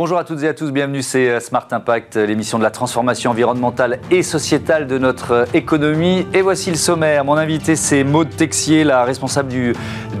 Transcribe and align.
Bonjour 0.00 0.16
à 0.16 0.22
toutes 0.22 0.44
et 0.44 0.46
à 0.46 0.54
tous, 0.54 0.70
bienvenue, 0.70 1.02
c'est 1.02 1.28
euh, 1.28 1.40
Smart 1.40 1.66
Impact, 1.72 2.14
l'émission 2.14 2.56
de 2.56 2.62
la 2.62 2.70
transformation 2.70 3.32
environnementale 3.32 3.98
et 4.12 4.22
sociétale 4.22 4.86
de 4.86 4.96
notre 4.96 5.32
euh, 5.32 5.44
économie. 5.54 6.24
Et 6.32 6.40
voici 6.40 6.70
le 6.70 6.76
sommaire. 6.76 7.24
Mon 7.24 7.36
invité, 7.36 7.74
c'est 7.74 8.04
Maude 8.04 8.28
Texier, 8.30 8.84
la 8.84 9.02
responsable 9.02 9.48
du 9.48 9.74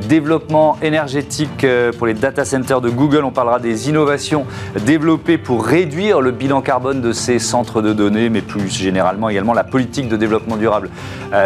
développement 0.08 0.78
énergétique 0.82 1.64
euh, 1.64 1.92
pour 1.92 2.06
les 2.06 2.14
data 2.14 2.44
centers 2.44 2.80
de 2.80 2.88
Google. 2.90 3.24
On 3.24 3.30
parlera 3.30 3.58
des 3.58 3.88
innovations 3.88 4.46
développées 4.84 5.38
pour 5.38 5.64
réduire 5.64 6.20
le 6.20 6.30
bilan 6.30 6.62
carbone 6.62 7.00
de 7.00 7.12
ces 7.12 7.38
centres 7.38 7.82
de 7.82 7.92
données, 7.92 8.30
mais 8.30 8.42
plus 8.42 8.68
généralement 8.68 9.28
également 9.28 9.52
la 9.52 9.64
politique 9.64 10.08
de 10.08 10.16
développement 10.16 10.56
durable 10.56 10.90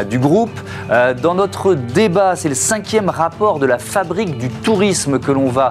du 0.08 0.18
groupe. 0.18 0.58
Dans 1.22 1.34
notre 1.34 1.74
débat, 1.74 2.36
c'est 2.36 2.48
le 2.48 2.54
cinquième 2.54 3.08
rapport 3.08 3.58
de 3.58 3.66
la 3.66 3.78
fabrique 3.78 4.38
du 4.38 4.48
tourisme 4.48 5.18
que 5.18 5.32
l'on 5.32 5.48
va 5.48 5.70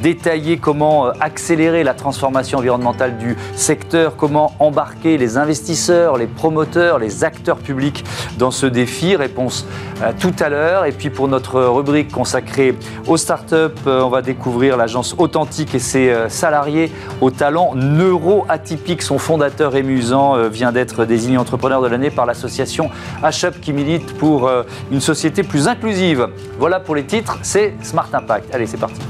détailler 0.00 0.56
comment 0.56 1.08
accélérer 1.20 1.84
la 1.84 1.94
transformation 1.94 2.58
environnementale 2.58 3.18
du 3.18 3.36
secteur, 3.54 4.16
comment 4.16 4.54
embarquer 4.58 5.18
les 5.18 5.36
investisseurs, 5.36 6.16
les 6.16 6.26
promoteurs, 6.26 6.98
les 6.98 7.24
acteurs 7.24 7.58
publics 7.58 8.04
dans 8.38 8.50
ce 8.50 8.66
défi? 8.66 9.16
Réponse 9.16 9.66
euh, 10.02 10.12
tout 10.18 10.34
à 10.38 10.48
l'heure. 10.48 10.84
Et 10.86 10.92
puis 10.92 11.10
pour 11.10 11.28
notre 11.28 11.60
rubrique 11.62 12.10
consacrée 12.30 12.76
aux 13.08 13.16
startups, 13.16 13.54
euh, 13.88 14.02
on 14.02 14.08
va 14.08 14.22
découvrir 14.22 14.76
l'agence 14.76 15.16
Authentique 15.18 15.74
et 15.74 15.80
ses 15.80 16.10
euh, 16.10 16.28
salariés 16.28 16.92
aux 17.20 17.32
talents 17.32 17.72
neuro-atypiques. 17.74 19.02
Son 19.02 19.18
fondateur 19.18 19.74
Émusant 19.74 20.48
vient 20.48 20.70
d'être 20.70 21.04
désigné 21.04 21.38
entrepreneur 21.38 21.82
de 21.82 21.88
l'année 21.88 22.10
par 22.10 22.26
l'association 22.26 22.88
HUP 23.24 23.60
qui 23.60 23.72
milite 23.72 24.16
pour 24.16 24.48
une 24.92 25.00
société 25.00 25.42
plus 25.42 25.66
inclusive. 25.66 26.28
Voilà 26.58 26.78
pour 26.78 26.94
les 26.94 27.04
titres, 27.04 27.38
c'est 27.42 27.74
Smart 27.82 28.08
Impact. 28.12 28.54
Allez, 28.54 28.66
c'est 28.66 28.78
parti. 28.78 29.00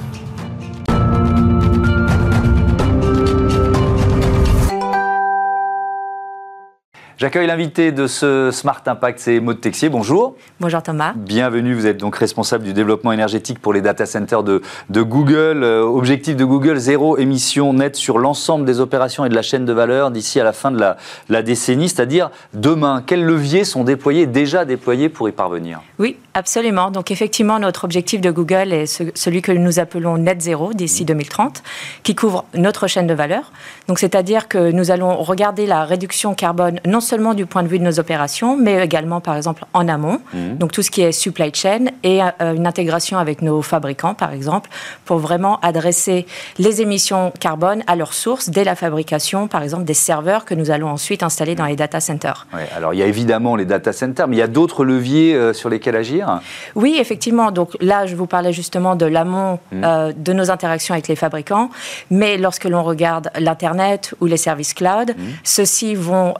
J'accueille 7.20 7.48
l'invité 7.48 7.92
de 7.92 8.06
ce 8.06 8.50
Smart 8.50 8.80
Impact, 8.86 9.18
c'est 9.18 9.40
Maud 9.40 9.60
Texier. 9.60 9.90
Bonjour. 9.90 10.36
Bonjour 10.58 10.82
Thomas. 10.82 11.12
Bienvenue, 11.14 11.74
vous 11.74 11.86
êtes 11.86 11.98
donc 11.98 12.16
responsable 12.16 12.64
du 12.64 12.72
développement 12.72 13.12
énergétique 13.12 13.58
pour 13.58 13.74
les 13.74 13.82
data 13.82 14.06
centers 14.06 14.42
de, 14.42 14.62
Google. 14.90 15.62
Euh, 15.62 15.82
objectif 15.82 16.34
de 16.34 16.46
Google, 16.46 16.78
zéro 16.78 17.18
émission 17.18 17.74
nette 17.74 17.96
sur 17.96 18.16
l'ensemble 18.18 18.64
des 18.64 18.80
opérations 18.80 19.26
et 19.26 19.28
de 19.28 19.34
la 19.34 19.42
chaîne 19.42 19.66
de 19.66 19.72
valeur 19.74 20.10
d'ici 20.10 20.40
à 20.40 20.44
la 20.44 20.54
fin 20.54 20.70
de 20.70 20.80
la, 20.80 20.96
la 21.28 21.42
décennie, 21.42 21.90
c'est-à-dire 21.90 22.30
demain. 22.54 23.04
Quels 23.06 23.26
leviers 23.26 23.64
sont 23.64 23.84
déployés, 23.84 24.26
déjà 24.26 24.64
déployés 24.64 25.10
pour 25.10 25.28
y 25.28 25.32
parvenir? 25.32 25.82
Oui, 25.98 26.16
absolument. 26.32 26.90
Donc 26.90 27.10
effectivement, 27.10 27.58
notre 27.58 27.84
objectif 27.84 28.22
de 28.22 28.30
Google 28.30 28.72
est 28.72 28.86
celui 29.14 29.42
que 29.42 29.52
nous 29.52 29.78
appelons 29.78 30.16
net 30.16 30.40
zéro 30.40 30.72
d'ici 30.72 31.04
2030, 31.04 31.62
qui 32.02 32.14
couvre 32.14 32.46
notre 32.54 32.86
chaîne 32.86 33.06
de 33.06 33.12
valeur. 33.12 33.52
Donc 33.88 33.98
c'est-à-dire 33.98 34.48
que 34.48 34.70
nous 34.70 34.90
allons 34.90 35.22
regarder 35.22 35.66
la 35.66 35.84
réduction 35.84 36.34
carbone 36.34 36.80
non 36.86 37.00
seulement 37.00 37.09
du 37.34 37.46
point 37.46 37.62
de 37.62 37.68
vue 37.68 37.78
de 37.78 37.84
nos 37.84 37.98
opérations, 37.98 38.56
mais 38.56 38.82
également, 38.82 39.20
par 39.20 39.36
exemple, 39.36 39.64
en 39.72 39.88
amont. 39.88 40.20
Mhm. 40.32 40.58
Donc, 40.58 40.72
tout 40.72 40.82
ce 40.82 40.90
qui 40.90 41.02
est 41.02 41.12
supply 41.12 41.52
chain 41.54 41.86
et 42.02 42.22
euh, 42.22 42.54
une 42.54 42.66
intégration 42.66 43.18
avec 43.18 43.42
nos 43.42 43.62
fabricants, 43.62 44.14
par 44.14 44.32
exemple, 44.32 44.70
pour 45.04 45.18
vraiment 45.18 45.58
adresser 45.60 46.26
les 46.58 46.80
émissions 46.82 47.32
carbone 47.38 47.82
à 47.86 47.96
leur 47.96 48.12
source 48.12 48.50
dès 48.50 48.64
la 48.64 48.74
fabrication, 48.74 49.48
par 49.48 49.62
exemple, 49.62 49.84
des 49.84 49.94
serveurs 49.94 50.44
que 50.44 50.54
nous 50.54 50.70
allons 50.70 50.88
ensuite 50.88 51.22
installer 51.22 51.54
dans 51.54 51.66
les 51.66 51.76
data 51.76 52.00
centers. 52.00 52.46
alors, 52.76 52.94
il 52.94 52.98
y 52.98 53.02
a 53.02 53.06
évidemment 53.06 53.56
les 53.56 53.64
data 53.64 53.92
centers, 53.92 54.28
mais 54.28 54.36
il 54.36 54.40
y 54.40 54.42
a 54.42 54.48
d'autres 54.48 54.84
leviers 54.84 55.34
euh, 55.34 55.52
sur 55.52 55.68
lesquels 55.68 55.96
agir? 55.96 56.40
Oui, 56.74 56.96
effectivement. 57.00 57.50
Donc, 57.50 57.76
là, 57.80 58.06
je 58.06 58.16
vous 58.16 58.26
parlais 58.26 58.52
justement 58.52 58.96
de 58.96 59.06
l'amont 59.06 59.58
mhm. 59.72 59.84
euh, 59.84 60.12
de 60.16 60.32
nos 60.32 60.50
interactions 60.50 60.94
avec 60.94 61.08
les 61.08 61.16
fabricants. 61.16 61.70
Mais 62.10 62.36
lorsque 62.36 62.64
l'on 62.64 62.82
regarde 62.82 63.30
l'Internet 63.38 64.14
ou 64.20 64.26
les 64.26 64.36
services 64.36 64.74
cloud, 64.74 65.14
ceux-ci 65.44 65.94
vont 65.94 66.34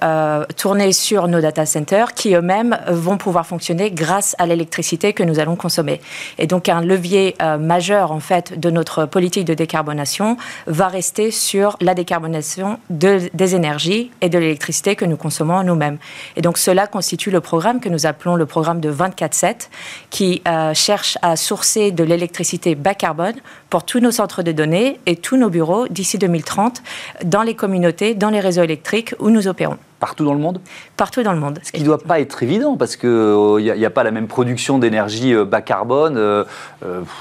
tourner 0.61 0.93
sur 0.93 1.27
nos 1.27 1.41
data 1.41 1.65
centers 1.65 2.13
qui 2.13 2.35
eux-mêmes 2.35 2.79
vont 2.87 3.17
pouvoir 3.17 3.47
fonctionner 3.47 3.91
grâce 3.91 4.37
à 4.39 4.45
l'électricité 4.45 5.15
que 5.15 5.23
nous 5.23 5.39
allons 5.39 5.57
consommer. 5.57 6.03
Et 6.37 6.47
donc 6.47 6.69
un 6.69 6.83
levier 6.83 7.35
euh, 7.41 7.57
majeur 7.57 8.13
en 8.13 8.21
fait 8.21 8.61
de 8.61 8.69
notre 8.69 9.07
politique 9.07 9.47
de 9.47 9.55
décarbonation 9.55 10.37
va 10.67 10.89
rester 10.89 11.31
sur 11.31 11.79
la 11.81 11.95
décarbonation 11.95 12.79
de, 12.91 13.31
des 13.33 13.55
énergies 13.55 14.11
et 14.21 14.29
de 14.29 14.37
l'électricité 14.37 14.97
que 14.97 15.07
nous 15.07 15.17
consommons 15.17 15.63
nous-mêmes. 15.63 15.97
Et 16.37 16.43
donc 16.43 16.59
cela 16.59 16.87
constitue 16.87 17.31
le 17.31 17.41
programme 17.41 17.81
que 17.81 17.89
nous 17.89 18.05
appelons 18.05 18.37
le 18.37 18.45
programme 18.45 18.81
de 18.81 18.93
24/7 18.93 19.71
qui 20.11 20.43
euh, 20.47 20.75
cherche 20.75 21.17
à 21.23 21.37
sourcer 21.37 21.91
de 21.91 22.05
l'électricité 22.05 22.75
bas 22.75 22.95
carbone 22.95 23.37
pour 23.71 23.85
tous 23.85 24.01
nos 24.01 24.11
centres 24.11 24.43
de 24.43 24.53
données 24.53 25.01
et 25.07 25.17
tous 25.17 25.39
nos 25.39 25.49
bureaux 25.49 25.89
d'ici 25.89 26.19
2030 26.19 26.83
dans 27.25 27.43
les 27.43 27.55
communautés, 27.55 28.15
dans 28.15 28.29
les 28.29 28.41
réseaux 28.41 28.63
électriques 28.63 29.15
où 29.21 29.31
nous 29.31 29.49
opérons. 29.49 29.79
Partout 30.01 30.25
dans 30.25 30.33
le 30.33 30.41
monde 30.41 30.61
Partout 30.97 31.23
dans 31.23 31.35
le 31.35 31.39
monde. 31.39 31.61
Ce 31.63 31.73
qui 31.73 31.81
ne 31.81 31.85
doit 31.85 31.99
pas 31.99 32.21
être 32.21 32.43
évident, 32.43 32.79
parce 32.79 32.97
qu'il 32.97 33.09
n'y 33.11 33.15
euh, 33.71 33.87
a, 33.87 33.91
pas 33.91 34.03
la 34.03 34.11
même 34.11 34.29
production 34.29 34.79
d'énergie 34.79 35.35
euh, 35.35 35.45
bas 35.45 35.61
carbone 35.61 36.17
euh, 36.17 36.45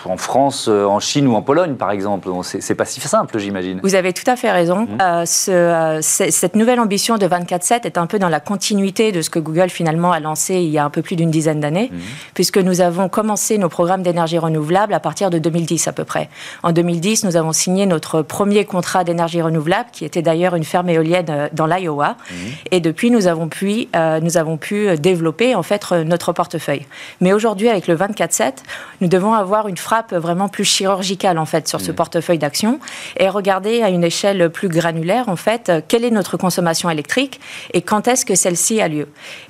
en 0.06 0.16
France, 0.16 0.70
en 0.70 1.00
Chine 1.02 1.28
ou 1.28 1.36
en 1.36 1.42
Pologne, 1.42 1.76
par 1.76 1.92
exemple. 1.92 2.30
C'est 2.44 2.76
pas 2.76 2.86
si 2.86 3.02
simple, 3.02 3.38
j'imagine. 3.38 3.82
Vous 3.84 3.96
avez 3.96 4.14
tout 4.14 4.24
à 4.28 4.38
fait 4.38 4.52
raison. 4.52 4.88
Mmh. 4.88 5.26
Ce, 5.26 6.00
cette 6.02 6.56
nouvelle 6.56 6.80
ambition 6.80 7.18
de 7.18 7.28
24-7 7.28 7.82
est 7.84 7.98
un 7.98 8.08
peu 8.08 8.18
dans 8.18 8.30
la 8.30 8.40
continuité 8.40 9.12
de 9.12 9.22
ce 9.22 9.30
que 9.30 9.40
Google 9.40 9.70
finalement 9.70 10.14
a 10.14 10.22
lancé 10.22 10.56
il 10.56 10.70
y 10.70 10.78
a 10.78 10.86
un 10.86 10.90
peu 10.90 11.02
plus 11.02 11.18
d'une 11.18 11.32
dizaine 11.32 11.60
d'années, 11.60 11.90
mmh. 11.92 11.98
puisque 12.34 12.58
nous 12.58 12.80
avons 12.80 13.10
commencé 13.10 13.58
nos 13.58 13.70
programmes 13.70 14.04
d'énergie 14.04 14.38
renouvelable 14.38 14.94
à 14.94 15.02
partir 15.02 15.30
de 15.30 15.38
2010 15.38 15.90
à 15.90 15.92
peu 15.92 16.06
près. 16.06 16.30
En 16.64 16.72
2010, 16.72 17.26
nous 17.26 17.36
avons 17.36 17.52
signé 17.52 17.86
notre 17.86 18.22
premier 18.22 18.64
contrat 18.64 19.04
d'énergie 19.04 19.42
renouvelable, 19.42 19.90
qui 19.92 20.06
était 20.06 20.22
d'ailleurs 20.22 20.56
une 20.56 20.64
ferme 20.64 20.88
éolienne 20.90 21.50
dans 21.52 21.66
l'Iowa. 21.66 22.16
Mmh. 22.32 22.36
Et 22.72 22.80
depuis, 22.80 23.12
nous 23.12 23.28
avons 23.28 23.48
pu, 23.48 23.88
euh, 23.96 24.20
nous 24.20 24.38
avons 24.38 24.58
pu 24.58 24.98
développer 24.98 25.56
en 25.56 25.64
fait 25.64 25.92
notre 25.92 26.34
portefeuille. 26.34 26.86
Mais 27.22 27.34
aujourd'hui, 27.34 27.70
avec 27.70 27.88
le 27.88 27.96
24/7, 27.96 28.64
nous 29.02 29.08
devons 29.08 29.34
avoir 29.34 29.68
une 29.68 29.78
frappe 29.78 30.14
vraiment 30.14 30.50
plus 30.50 30.66
chirurgicale 30.66 31.38
en 31.38 31.46
fait 31.46 31.68
sur 31.68 31.82
ce 31.82 31.92
mmh. 31.92 31.96
portefeuille 31.96 32.38
d'action 32.38 32.80
et 33.18 33.30
regarder 33.30 33.82
à 33.82 33.90
une 33.90 34.04
échelle 34.04 34.50
plus 34.50 34.70
granulaire 34.70 35.30
en 35.30 35.36
fait 35.36 35.72
quelle 35.88 36.04
est 36.04 36.12
notre 36.12 36.38
consommation 36.38 36.90
électrique 36.90 37.40
et 37.74 37.82
quand 37.82 38.08
est-ce 38.08 38.26
que 38.26 38.36
celle-ci 38.36 38.82
a 38.82 38.88
lieu. 38.88 39.08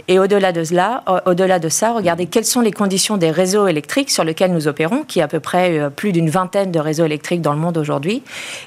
Et 0.07 0.19
au-delà 0.19 0.51
de 0.51 0.63
cela, 0.63 1.03
au-delà 1.25 1.59
de 1.59 1.69
ça, 1.69 1.93
regarder 1.93 2.25
quelles 2.25 2.45
sont 2.45 2.61
les 2.61 2.71
conditions 2.71 3.17
des 3.17 3.31
réseaux 3.31 3.67
électriques 3.67 4.09
sur 4.09 4.23
lesquels 4.23 4.51
nous 4.51 4.67
opérons, 4.67 5.03
qui 5.03 5.19
est 5.19 5.23
à 5.23 5.27
peu 5.27 5.39
près 5.39 5.77
euh, 5.77 5.89
plus 5.89 6.11
d'une 6.11 6.29
vingtaine 6.29 6.71
de 6.71 6.79
réseaux 6.79 7.05
électriques 7.05 7.41
dans 7.41 7.53
le 7.53 7.59
monde 7.59 7.77
aujourd'hui, 7.77 8.23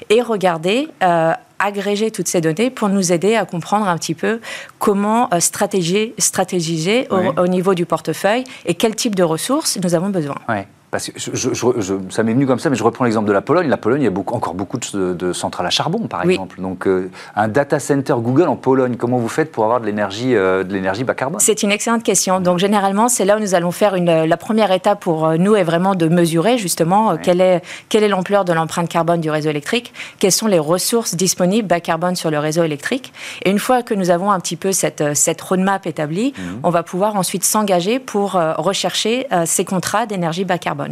et 0.09 0.21
regarder 0.21 0.89
euh, 1.03 1.33
agréger 1.63 2.11
toutes 2.11 2.27
ces 2.27 2.41
données 2.41 2.69
pour 2.69 2.89
nous 2.89 3.11
aider 3.11 3.35
à 3.35 3.45
comprendre 3.45 3.87
un 3.87 3.97
petit 3.97 4.15
peu 4.15 4.39
comment 4.79 5.29
euh, 5.33 5.39
stratégiser, 5.39 6.13
stratégiser 6.17 7.07
au, 7.09 7.47
niveau 7.47 7.73
du 7.73 7.85
portefeuille 7.85 8.43
et 8.65 8.73
quel 8.73 8.95
type 8.95 9.15
de 9.15 9.23
ressources 9.23 9.77
nous 9.81 9.95
avons 9.95 10.09
besoin. 10.09 10.35
Parce 10.93 11.09
que 11.09 11.13
je, 11.17 11.95
ça 12.11 12.21
m'est 12.21 12.33
venu 12.33 12.45
comme 12.45 12.59
ça, 12.59 12.69
mais 12.69 12.75
je 12.75 12.83
reprends 12.83 13.03
l'exemple 13.05 13.27
de 13.27 13.33
la 13.33 13.41
Pologne. 13.41 13.67
La 13.67 13.77
Pologne, 13.77 14.01
il 14.01 14.03
y 14.03 14.07
a 14.07 14.11
beaucoup, 14.11 14.35
encore 14.35 14.53
beaucoup 14.53 14.77
de, 14.77 15.33
centrales 15.33 15.65
à 15.65 15.71
charbon, 15.71 16.05
par 16.07 16.21
exemple. 16.21 16.61
Donc, 16.61 16.85
euh, 16.85 17.09
un 17.35 17.47
data 17.47 17.79
center 17.79 18.13
Google 18.19 18.47
en 18.47 18.55
Pologne, 18.55 18.95
comment 18.95 19.17
vous 19.17 19.27
faites 19.27 19.51
pour 19.51 19.63
avoir 19.63 19.81
de 19.81 19.87
l'énergie, 19.87 20.35
euh, 20.35 20.63
de 20.63 20.71
l'énergie 20.71 21.03
bas 21.03 21.15
carbone? 21.15 21.39
C'est 21.39 21.63
une 21.63 21.71
excellente 21.71 22.03
question. 22.03 22.39
Donc, 22.39 22.59
généralement, 22.59 23.09
c'est 23.09 23.25
là 23.25 23.37
où 23.37 23.39
nous 23.39 23.55
allons 23.55 23.71
faire 23.71 23.95
une, 23.95 24.25
la 24.25 24.37
première 24.37 24.71
étape 24.71 24.99
pour 24.99 25.25
euh, 25.25 25.37
nous 25.37 25.55
est 25.55 25.63
vraiment 25.63 25.95
de 25.95 26.07
mesurer 26.07 26.59
justement 26.59 27.17
quelle 27.17 27.41
est 27.41 27.63
quelle 27.89 28.03
est 28.03 28.07
l'ampleur 28.07 28.45
de 28.45 28.53
l'empreinte 28.53 28.87
carbone 28.87 29.19
du 29.19 29.31
réseau 29.31 29.49
électrique, 29.49 29.93
quelles 30.19 30.31
sont 30.31 30.45
les 30.45 30.59
ressources 30.59 31.15
disponibles 31.15 31.67
bas 31.67 31.79
carbone 31.79 32.15
sur 32.15 32.29
le 32.29 32.37
réseau 32.37 32.61
électrique. 32.61 33.13
Et 33.45 33.49
une 33.49 33.57
fois 33.57 33.81
que 33.81 33.95
nous 33.95 34.11
avons 34.11 34.29
un 34.29 34.39
petit 34.39 34.57
peu 34.57 34.71
cette 34.71 35.15
cette 35.15 35.41
roadmap 35.41 35.87
établie, 35.87 36.35
mhm. 36.37 36.59
on 36.61 36.69
va 36.69 36.83
pouvoir 36.83 37.15
ensuite 37.15 37.43
s'engager 37.45 37.97
pour 37.97 38.33
rechercher 38.33 39.25
ces 39.45 39.65
contrats 39.65 40.05
d'énergie 40.05 40.45
bas 40.45 40.59
carbone. 40.59 40.82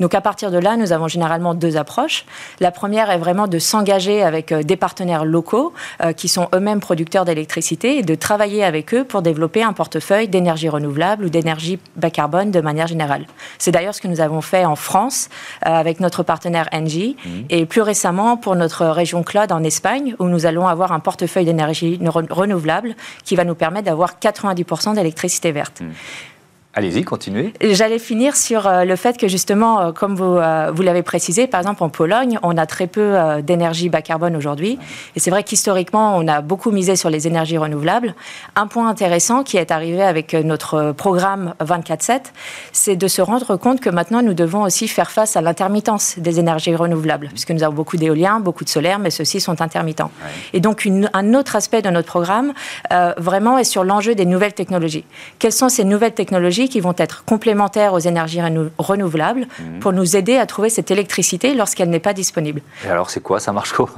Donc 0.00 0.14
à 0.14 0.20
partir 0.20 0.50
de 0.50 0.58
là, 0.58 0.76
nous 0.76 0.92
avons 0.92 1.08
généralement 1.08 1.54
deux 1.54 1.76
approches. 1.76 2.24
La 2.60 2.70
première 2.70 3.10
est 3.10 3.18
vraiment 3.18 3.46
de 3.46 3.58
s'engager 3.58 4.22
avec 4.22 4.52
euh, 4.52 4.62
des 4.62 4.76
partenaires 4.76 5.24
locaux 5.24 5.72
euh, 6.02 6.12
qui 6.12 6.28
sont 6.28 6.48
eux-mêmes 6.54 6.80
producteurs 6.80 7.24
d'électricité 7.24 7.98
et 7.98 8.02
de 8.02 8.14
travailler 8.14 8.64
avec 8.64 8.94
eux 8.94 9.04
pour 9.04 9.22
développer 9.22 9.62
un 9.62 9.72
portefeuille 9.72 10.28
d'énergie 10.28 10.68
renouvelable 10.68 11.24
ou 11.24 11.28
d'énergie 11.28 11.78
bas 11.96 12.10
carbone 12.10 12.50
de 12.50 12.60
manière 12.60 12.86
générale. 12.86 13.26
C'est 13.58 13.70
d'ailleurs 13.70 13.94
ce 13.94 14.00
que 14.00 14.08
nous 14.08 14.20
avons 14.20 14.40
fait 14.40 14.64
en 14.64 14.76
France 14.76 15.28
euh, 15.66 15.70
avec 15.70 16.00
notre 16.00 16.22
partenaire 16.22 16.68
Engie 16.72 17.16
mmh. 17.24 17.30
et 17.50 17.66
plus 17.66 17.82
récemment 17.82 18.36
pour 18.36 18.56
notre 18.56 18.86
région 18.86 19.22
Cloud 19.22 19.52
en 19.52 19.62
Espagne 19.62 20.14
où 20.18 20.24
nous 20.24 20.46
allons 20.46 20.66
avoir 20.66 20.92
un 20.92 21.00
portefeuille 21.00 21.44
d'énergie 21.44 22.00
renouvelable 22.04 22.94
qui 23.24 23.36
va 23.36 23.44
nous 23.44 23.54
permettre 23.54 23.86
d'avoir 23.86 24.18
90% 24.20 24.94
d'électricité 24.94 25.52
verte. 25.52 25.80
Mmh. 25.80 25.90
Allez-y, 26.76 27.04
continuez. 27.04 27.52
J'allais 27.60 28.00
finir 28.00 28.34
sur 28.34 28.66
euh, 28.66 28.84
le 28.84 28.96
fait 28.96 29.16
que 29.16 29.28
justement, 29.28 29.80
euh, 29.80 29.92
comme 29.92 30.16
vous, 30.16 30.24
euh, 30.24 30.72
vous 30.74 30.82
l'avez 30.82 31.04
précisé, 31.04 31.46
par 31.46 31.60
exemple 31.60 31.84
en 31.84 31.88
Pologne, 31.88 32.40
on 32.42 32.56
a 32.56 32.66
très 32.66 32.88
peu 32.88 33.14
d'énergie 33.42 33.88
bas 33.88 34.02
carbone 34.02 34.34
aujourd'hui. 34.34 34.78
Et 35.14 35.20
c'est 35.20 35.30
vrai 35.30 35.44
qu'historiquement, 35.44 36.16
on 36.16 36.26
a 36.26 36.40
beaucoup 36.40 36.72
misé 36.72 36.96
sur 36.96 37.10
les 37.10 37.28
énergies 37.28 37.58
renouvelables. 37.58 38.14
Un 38.56 38.66
point 38.66 38.88
intéressant 38.88 39.44
qui 39.44 39.56
est 39.56 39.70
arrivé 39.70 40.02
avec 40.02 40.34
notre 40.34 40.92
programme 40.92 41.54
24-7, 41.60 42.22
c'est 42.72 42.96
de 42.96 43.06
se 43.06 43.22
rendre 43.22 43.56
compte 43.56 43.80
que 43.80 43.90
maintenant, 43.90 44.22
nous 44.22 44.34
devons 44.34 44.62
aussi 44.62 44.88
faire 44.88 45.10
face 45.10 45.36
à 45.36 45.40
l'intermittence 45.40 46.18
des 46.18 46.40
énergies 46.40 46.74
renouvelables, 46.74 47.28
puisque 47.28 47.50
nous 47.50 47.62
avons 47.62 47.74
beaucoup 47.74 47.96
d'éoliens, 47.96 48.40
beaucoup 48.40 48.64
de 48.64 48.68
solaire, 48.68 48.98
mais 48.98 49.10
ceux-ci 49.10 49.40
sont 49.40 49.60
intermittents. 49.62 50.10
Et 50.52 50.60
donc, 50.60 50.84
une, 50.84 51.08
un 51.12 51.34
autre 51.34 51.54
aspect 51.54 51.82
de 51.82 51.90
notre 51.90 52.08
programme, 52.08 52.52
vraiment, 53.16 53.58
est 53.58 53.64
sur 53.64 53.84
l'enjeu 53.84 54.14
des 54.14 54.26
nouvelles 54.26 54.54
technologies. 54.54 55.04
Quelles 55.38 55.52
sont 55.52 55.68
ces 55.68 55.84
nouvelles 55.84 56.14
technologies 56.14 56.63
qui 56.68 56.80
vont 56.80 56.94
être 56.96 57.24
complémentaires 57.24 57.92
aux 57.92 57.98
énergies 57.98 58.40
renouvelables 58.78 59.46
mhm. 59.58 59.80
pour 59.80 59.92
nous 59.92 60.16
aider 60.16 60.36
à 60.36 60.46
trouver 60.46 60.70
cette 60.70 60.90
électricité 60.90 61.54
lorsqu'elle 61.54 61.90
n'est 61.90 62.00
pas 62.00 62.12
disponible. 62.12 62.60
Et 62.86 62.88
alors, 62.88 63.10
c'est 63.10 63.20
quoi 63.20 63.40
Ça 63.40 63.52
marche 63.52 63.72
quoi 63.74 63.88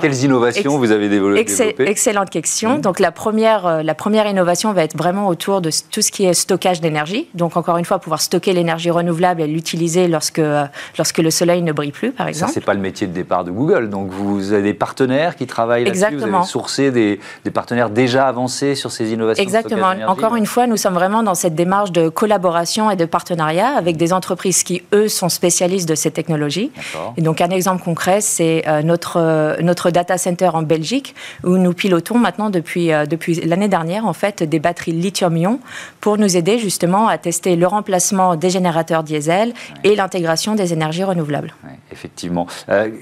Quelles 0.00 0.24
innovations 0.24 0.78
vous 0.78 0.90
avez 0.90 1.08
développées? 1.08 1.46
Excellente 1.78 2.30
question. 2.30 2.76
Mhm. 2.76 2.80
Donc, 2.80 3.00
la 3.00 3.12
première, 3.12 3.66
euh, 3.66 3.82
la 3.82 3.94
première 3.94 4.26
innovation 4.26 4.72
va 4.72 4.84
être 4.84 4.96
vraiment 4.96 5.28
autour 5.28 5.60
de 5.60 5.70
tout 5.90 6.02
ce 6.02 6.10
qui 6.10 6.24
est 6.24 6.34
stockage 6.34 6.80
d'énergie. 6.80 7.28
Donc, 7.34 7.56
encore 7.56 7.76
une 7.76 7.84
fois, 7.84 7.98
pouvoir 7.98 8.20
stocker 8.20 8.52
l'énergie 8.52 8.90
renouvelable 8.90 9.42
et 9.42 9.46
l'utiliser 9.46 10.08
lorsque, 10.08 10.38
euh, 10.38 10.64
lorsque 10.98 11.18
le 11.18 11.30
soleil 11.30 11.62
ne 11.62 11.72
brille 11.72 11.92
plus, 11.92 12.12
par 12.12 12.28
exemple. 12.28 12.48
Ça, 12.48 12.54
c'est 12.54 12.64
pas 12.64 12.74
le 12.74 12.80
métier 12.80 13.06
de 13.06 13.12
départ 13.12 13.44
de 13.44 13.50
Google. 13.50 13.88
Donc, 13.88 14.10
vous 14.10 14.52
avez 14.52 14.62
des 14.62 14.74
partenaires 14.74 15.36
qui 15.36 15.46
travaillent 15.46 15.84
là-dessus. 15.84 16.16
Vous 16.16 16.22
avez 16.24 16.44
sourcé 16.44 16.90
des, 16.90 17.20
des, 17.44 17.50
partenaires 17.50 17.90
déjà 17.90 18.26
avancés 18.26 18.74
sur 18.74 18.90
ces 18.90 19.12
innovations. 19.12 19.42
Exactement. 19.42 19.92
Encore 20.06 20.36
une 20.36 20.46
fois, 20.46 20.66
nous 20.66 20.76
sommes 20.76 20.94
vraiment 20.94 21.22
dans 21.22 21.34
cette 21.34 21.54
démarche 21.54 21.92
de 21.92 22.08
collaboration 22.14 22.90
et 22.90 22.96
de 22.96 23.04
partenariat 23.04 23.68
avec 23.76 23.96
des 23.96 24.12
entreprises 24.12 24.62
qui, 24.62 24.82
eux, 24.94 25.08
sont 25.08 25.28
spécialistes 25.28 25.88
de 25.88 25.94
ces 25.94 26.10
technologies. 26.10 26.70
Et 27.16 27.22
donc, 27.22 27.40
un 27.40 27.50
exemple 27.50 27.82
concret, 27.82 28.20
c'est 28.20 28.62
euh, 28.66 28.82
notre, 28.82 29.18
euh, 29.20 29.56
notre 29.60 29.90
data 29.90 30.16
center 30.16 30.50
en 30.54 30.62
Belgique, 30.62 31.14
où 31.42 31.56
nous 31.58 31.72
pilotons 31.72 32.18
maintenant 32.18 32.50
depuis, 32.50 32.92
euh, 32.92 33.04
depuis 33.04 33.34
l'année 33.46 33.68
dernière, 33.68 34.06
en 34.06 34.12
fait, 34.12 34.42
des 34.42 34.60
batteries 34.60 34.92
lithium-ion 34.92 35.58
pour 36.00 36.16
nous 36.16 36.36
aider 36.36 36.58
justement 36.58 37.08
à 37.08 37.18
tester 37.18 37.56
le 37.56 37.66
remplacement 37.66 38.36
des 38.36 38.50
générateurs 38.50 39.02
diesel 39.02 39.52
et 39.82 39.96
l'intégration 39.96 40.54
des 40.54 40.72
énergies 40.72 41.04
renouvelables. 41.04 41.54
effectivement. 41.92 42.46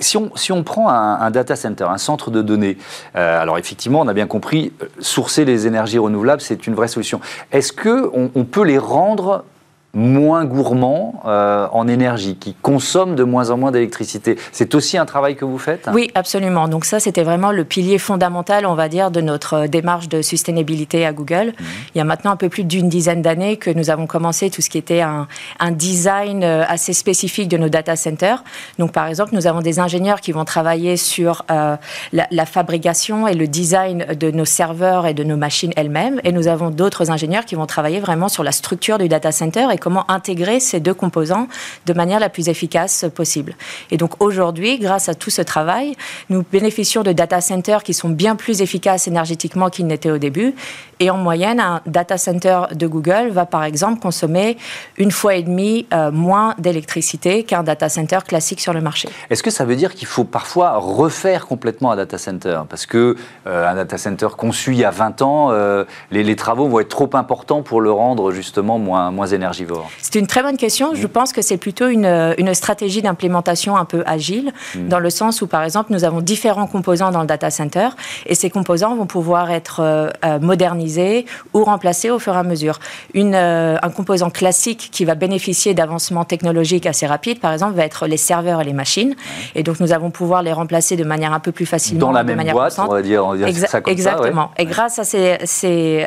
si, 0.00 0.16
on, 0.16 0.34
si 0.36 0.52
on 0.52 0.62
prend 0.64 0.88
un, 0.88 1.30
data 1.30 1.56
center, 1.56 1.84
un 1.84 1.98
centre 1.98 2.30
de 2.30 2.40
données, 2.40 2.78
alors 3.14 3.58
effectivement, 3.58 4.00
on 4.00 4.08
a 4.08 4.14
bien 4.14 4.26
compris, 4.26 4.72
sourcer 5.00 5.44
les 5.44 5.66
énergies 5.66 5.98
renouvelables, 5.98 6.40
c'est 6.40 6.66
une 6.66 6.74
vraie 6.74 6.88
solution. 6.88 7.20
Est-ce 7.50 7.72
qu'on 7.72 8.30
on 8.34 8.44
peut 8.44 8.64
les 8.64 8.78
rendre 8.78 9.01
rendre 9.02 9.44
moins 9.94 10.46
gourmands 10.46 11.22
euh, 11.26 11.66
en 11.70 11.86
énergie, 11.86 12.36
qui 12.36 12.54
consomment 12.54 13.14
de 13.14 13.24
moins 13.24 13.50
en 13.50 13.58
moins 13.58 13.70
d'électricité. 13.70 14.38
C'est 14.50 14.74
aussi 14.74 14.96
un 14.96 15.04
travail 15.04 15.36
que 15.36 15.44
vous 15.44 15.58
faites? 15.58 15.88
Oui, 15.92 16.10
absolument. 16.14 16.66
Donc 16.66 16.86
ça, 16.86 16.98
c'était 16.98 17.22
vraiment 17.22 17.52
le 17.52 17.64
pilier 17.64 17.98
fondamental, 17.98 18.64
on 18.64 18.74
va 18.74 18.88
dire, 18.88 19.10
de 19.10 19.20
notre 19.20 19.54
euh, 19.54 19.66
démarche 19.66 20.08
de 20.08 20.22
sustainabilité 20.22 21.04
à 21.04 21.12
Google. 21.12 21.52
Mhm. 21.58 21.66
Il 21.94 21.98
y 21.98 22.00
a 22.00 22.04
maintenant 22.04 22.30
un 22.30 22.36
peu 22.36 22.48
plus 22.48 22.64
d'une 22.64 22.88
dizaine 22.88 23.20
d'années 23.20 23.58
que 23.58 23.70
nous 23.70 23.90
avons 23.90 24.06
commencé 24.06 24.48
tout 24.48 24.62
ce 24.62 24.70
qui 24.70 24.78
était 24.78 25.02
un, 25.02 25.28
un, 25.60 25.70
design 25.70 26.42
euh, 26.42 26.64
assez 26.66 26.94
spécifique 26.94 27.48
de 27.48 27.58
nos 27.58 27.68
data 27.68 27.94
centers. 27.94 28.42
Donc 28.78 28.92
par 28.92 29.06
exemple, 29.08 29.34
nous 29.34 29.46
avons 29.46 29.60
des 29.60 29.78
ingénieurs 29.78 30.22
qui 30.22 30.32
vont 30.32 30.44
travailler 30.44 30.96
sur 30.96 31.44
la, 31.48 31.78
la, 32.12 32.46
fabrication 32.46 33.26
et 33.26 33.34
le 33.34 33.46
design 33.46 34.06
de 34.18 34.30
nos 34.30 34.44
serveurs 34.44 35.06
et 35.06 35.14
de 35.14 35.24
nos 35.24 35.36
machines 35.36 35.72
elles-mêmes. 35.76 36.20
Et 36.24 36.32
nous 36.32 36.48
avons 36.48 36.70
d'autres 36.70 37.10
ingénieurs 37.10 37.44
qui 37.44 37.54
vont 37.54 37.66
travailler 37.66 38.00
vraiment 38.00 38.28
sur 38.28 38.42
la 38.42 38.52
structure 38.52 38.98
du 38.98 39.08
data 39.08 39.32
center 39.32 39.66
et 39.72 39.78
comment 39.82 40.10
intégrer 40.10 40.60
ces 40.60 40.78
deux 40.78 40.94
composants 40.94 41.48
de 41.86 41.92
manière 41.92 42.20
la 42.20 42.28
plus 42.28 42.48
efficace 42.48 43.04
possible. 43.14 43.54
Et 43.90 43.96
donc 43.96 44.22
aujourd'hui, 44.22 44.78
grâce 44.78 45.08
à 45.08 45.14
tout 45.14 45.30
ce 45.30 45.42
travail, 45.42 45.96
nous 46.30 46.44
bénéficions 46.50 47.02
de 47.02 47.12
data 47.12 47.40
centers 47.40 47.82
qui 47.82 47.92
sont 47.92 48.08
bien 48.08 48.36
plus 48.36 48.62
efficaces 48.62 49.08
énergétiquement 49.08 49.70
qu'ils 49.70 49.88
n'étaient 49.88 50.10
au 50.10 50.18
début. 50.18 50.54
Et 51.00 51.10
en 51.10 51.16
moyenne, 51.16 51.58
un 51.58 51.80
data 51.84 52.16
center 52.16 52.60
de 52.72 52.86
Google 52.86 53.30
va 53.30 53.44
par 53.44 53.64
exemple 53.64 54.00
consommer 54.00 54.56
une 54.98 55.10
fois 55.10 55.34
et 55.34 55.42
demie 55.42 55.86
euh, 55.92 56.12
moins 56.12 56.54
d'électricité 56.58 57.42
qu'un 57.42 57.64
data 57.64 57.88
center 57.88 58.18
classique 58.24 58.60
sur 58.60 58.72
le 58.72 58.80
marché. 58.80 59.08
Est-ce 59.28 59.42
que 59.42 59.50
ça 59.50 59.64
veut 59.64 59.74
dire 59.74 59.94
qu'il 59.94 60.06
faut 60.06 60.22
parfois 60.22 60.76
refaire 60.76 61.46
complètement 61.46 61.90
un 61.90 61.96
data 61.96 62.18
center? 62.18 62.60
Parce 62.68 62.86
que 62.86 63.16
euh, 63.48 63.68
un 63.68 63.74
data 63.74 63.98
center 63.98 64.28
conçu 64.36 64.72
il 64.72 64.78
y 64.78 64.84
a 64.84 64.92
20 64.92 65.22
ans, 65.22 65.48
euh, 65.50 65.84
les, 66.12 66.22
les, 66.22 66.36
travaux 66.36 66.68
vont 66.68 66.78
être 66.78 66.88
trop 66.88 67.10
importants 67.14 67.62
pour 67.62 67.80
le 67.80 67.90
rendre 67.90 68.30
justement 68.30 68.78
moins, 68.78 69.10
moins 69.10 69.26
énergivore. 69.26 69.71
C'est 70.00 70.18
une 70.18 70.26
très 70.26 70.42
bonne 70.42 70.56
question. 70.56 70.94
Je 70.94 71.06
pense 71.06 71.32
que 71.32 71.42
c'est 71.42 71.56
plutôt 71.56 71.88
une, 71.88 72.34
une 72.38 72.54
stratégie 72.54 73.02
d'implémentation 73.02 73.76
un 73.76 73.84
peu 73.84 74.02
agile, 74.06 74.52
mm. 74.74 74.88
dans 74.88 74.98
le 74.98 75.10
sens 75.10 75.42
où, 75.42 75.46
par 75.46 75.62
exemple, 75.62 75.92
nous 75.92 76.04
avons 76.04 76.20
différents 76.20 76.66
composants 76.66 77.10
dans 77.10 77.20
le 77.20 77.26
data 77.26 77.50
center, 77.50 77.88
et 78.26 78.34
ces 78.34 78.50
composants 78.50 78.94
vont 78.96 79.06
pouvoir 79.06 79.50
être 79.50 79.80
euh, 79.80 80.10
euh, 80.24 80.38
modernisés 80.38 81.26
ou 81.54 81.64
remplacés 81.64 82.10
au 82.10 82.18
fur 82.18 82.34
et 82.34 82.38
à 82.38 82.42
mesure. 82.42 82.78
Une, 83.14 83.34
euh, 83.34 83.76
un 83.82 83.90
composant 83.90 84.30
classique 84.30 84.88
qui 84.92 85.04
va 85.04 85.14
bénéficier 85.14 85.74
d'avancements 85.74 86.24
technologiques 86.24 86.86
assez 86.86 87.06
rapides, 87.06 87.40
par 87.40 87.52
exemple, 87.52 87.74
va 87.74 87.84
être 87.84 88.06
les 88.06 88.16
serveurs 88.16 88.60
et 88.60 88.64
les 88.64 88.72
machines. 88.72 89.14
Et 89.54 89.62
donc, 89.62 89.80
nous 89.80 89.92
allons 89.92 90.10
pouvoir 90.10 90.42
les 90.42 90.52
remplacer 90.52 90.96
de 90.96 91.04
manière 91.04 91.32
un 91.32 91.40
peu 91.40 91.52
plus 91.52 91.66
facilement. 91.66 92.06
Dans 92.06 92.12
la 92.12 92.24
même 92.24 92.42
boîte, 92.52 92.78
on 92.78 92.86
va 92.86 93.02
dire, 93.02 93.24
on 93.24 93.34
va 93.34 93.50
dire 93.50 93.68
ça 93.68 93.80
comme 93.80 93.92
Exactement. 93.92 94.50
Ça, 94.56 94.62
Et 94.62 94.66
grâce 94.66 94.98
à 94.98 95.04
ces, 95.04 95.38
ces, 95.44 96.06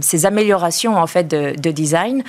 ces, 0.00 0.26
améliorations 0.26 0.96
en 0.96 1.06
fait 1.06 1.24
de, 1.24 1.54
de 1.58 1.70
design, 1.70 2.22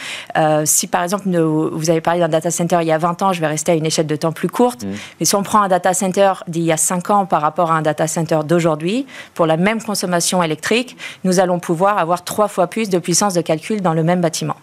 si 0.78 0.88
par 0.88 1.04
exemple, 1.04 1.28
vous 1.30 1.90
avez 1.90 2.02
parlé 2.02 2.20
d'un 2.20 2.30
data 2.30 2.52
center 2.52 2.78
il 2.82 2.88
y 2.88 2.92
a 2.92 2.98
20 2.98 3.22
ans, 3.24 3.34
je 3.34 3.42
vais 3.42 3.48
rester 3.48 3.72
à 3.72 3.76
une 3.76 3.86
échelle 3.86 4.06
de 4.06 4.16
temps 4.16 4.32
plus 4.32 4.48
courte. 4.48 4.84
Mm. 4.84 4.92
Mais 5.20 5.26
si 5.26 5.36
on 5.36 5.42
prend 5.42 5.62
un 5.62 5.68
data 5.68 5.94
center 5.94 6.34
d'il 6.48 6.64
y 6.64 6.72
a 6.72 6.78
5 6.78 7.10
ans 7.10 7.26
par 7.26 7.42
rapport 7.42 7.72
à 7.72 7.78
un 7.78 7.82
data 7.82 8.08
center 8.08 8.40
d'aujourd'hui, 8.46 9.08
pour 9.34 9.48
la 9.48 9.58
même 9.58 9.82
consommation 9.82 10.44
électrique, 10.44 10.96
nous 11.24 11.40
allons 11.40 11.60
pouvoir 11.60 11.98
avoir 11.98 12.24
trois 12.24 12.48
fois 12.48 12.68
plus 12.68 12.90
de 12.90 13.00
puissance 13.00 13.34
de 13.34 13.42
calcul 13.42 13.82
dans 13.82 13.94
le 13.94 14.04
même 14.04 14.22
bâtiment. 14.22 14.56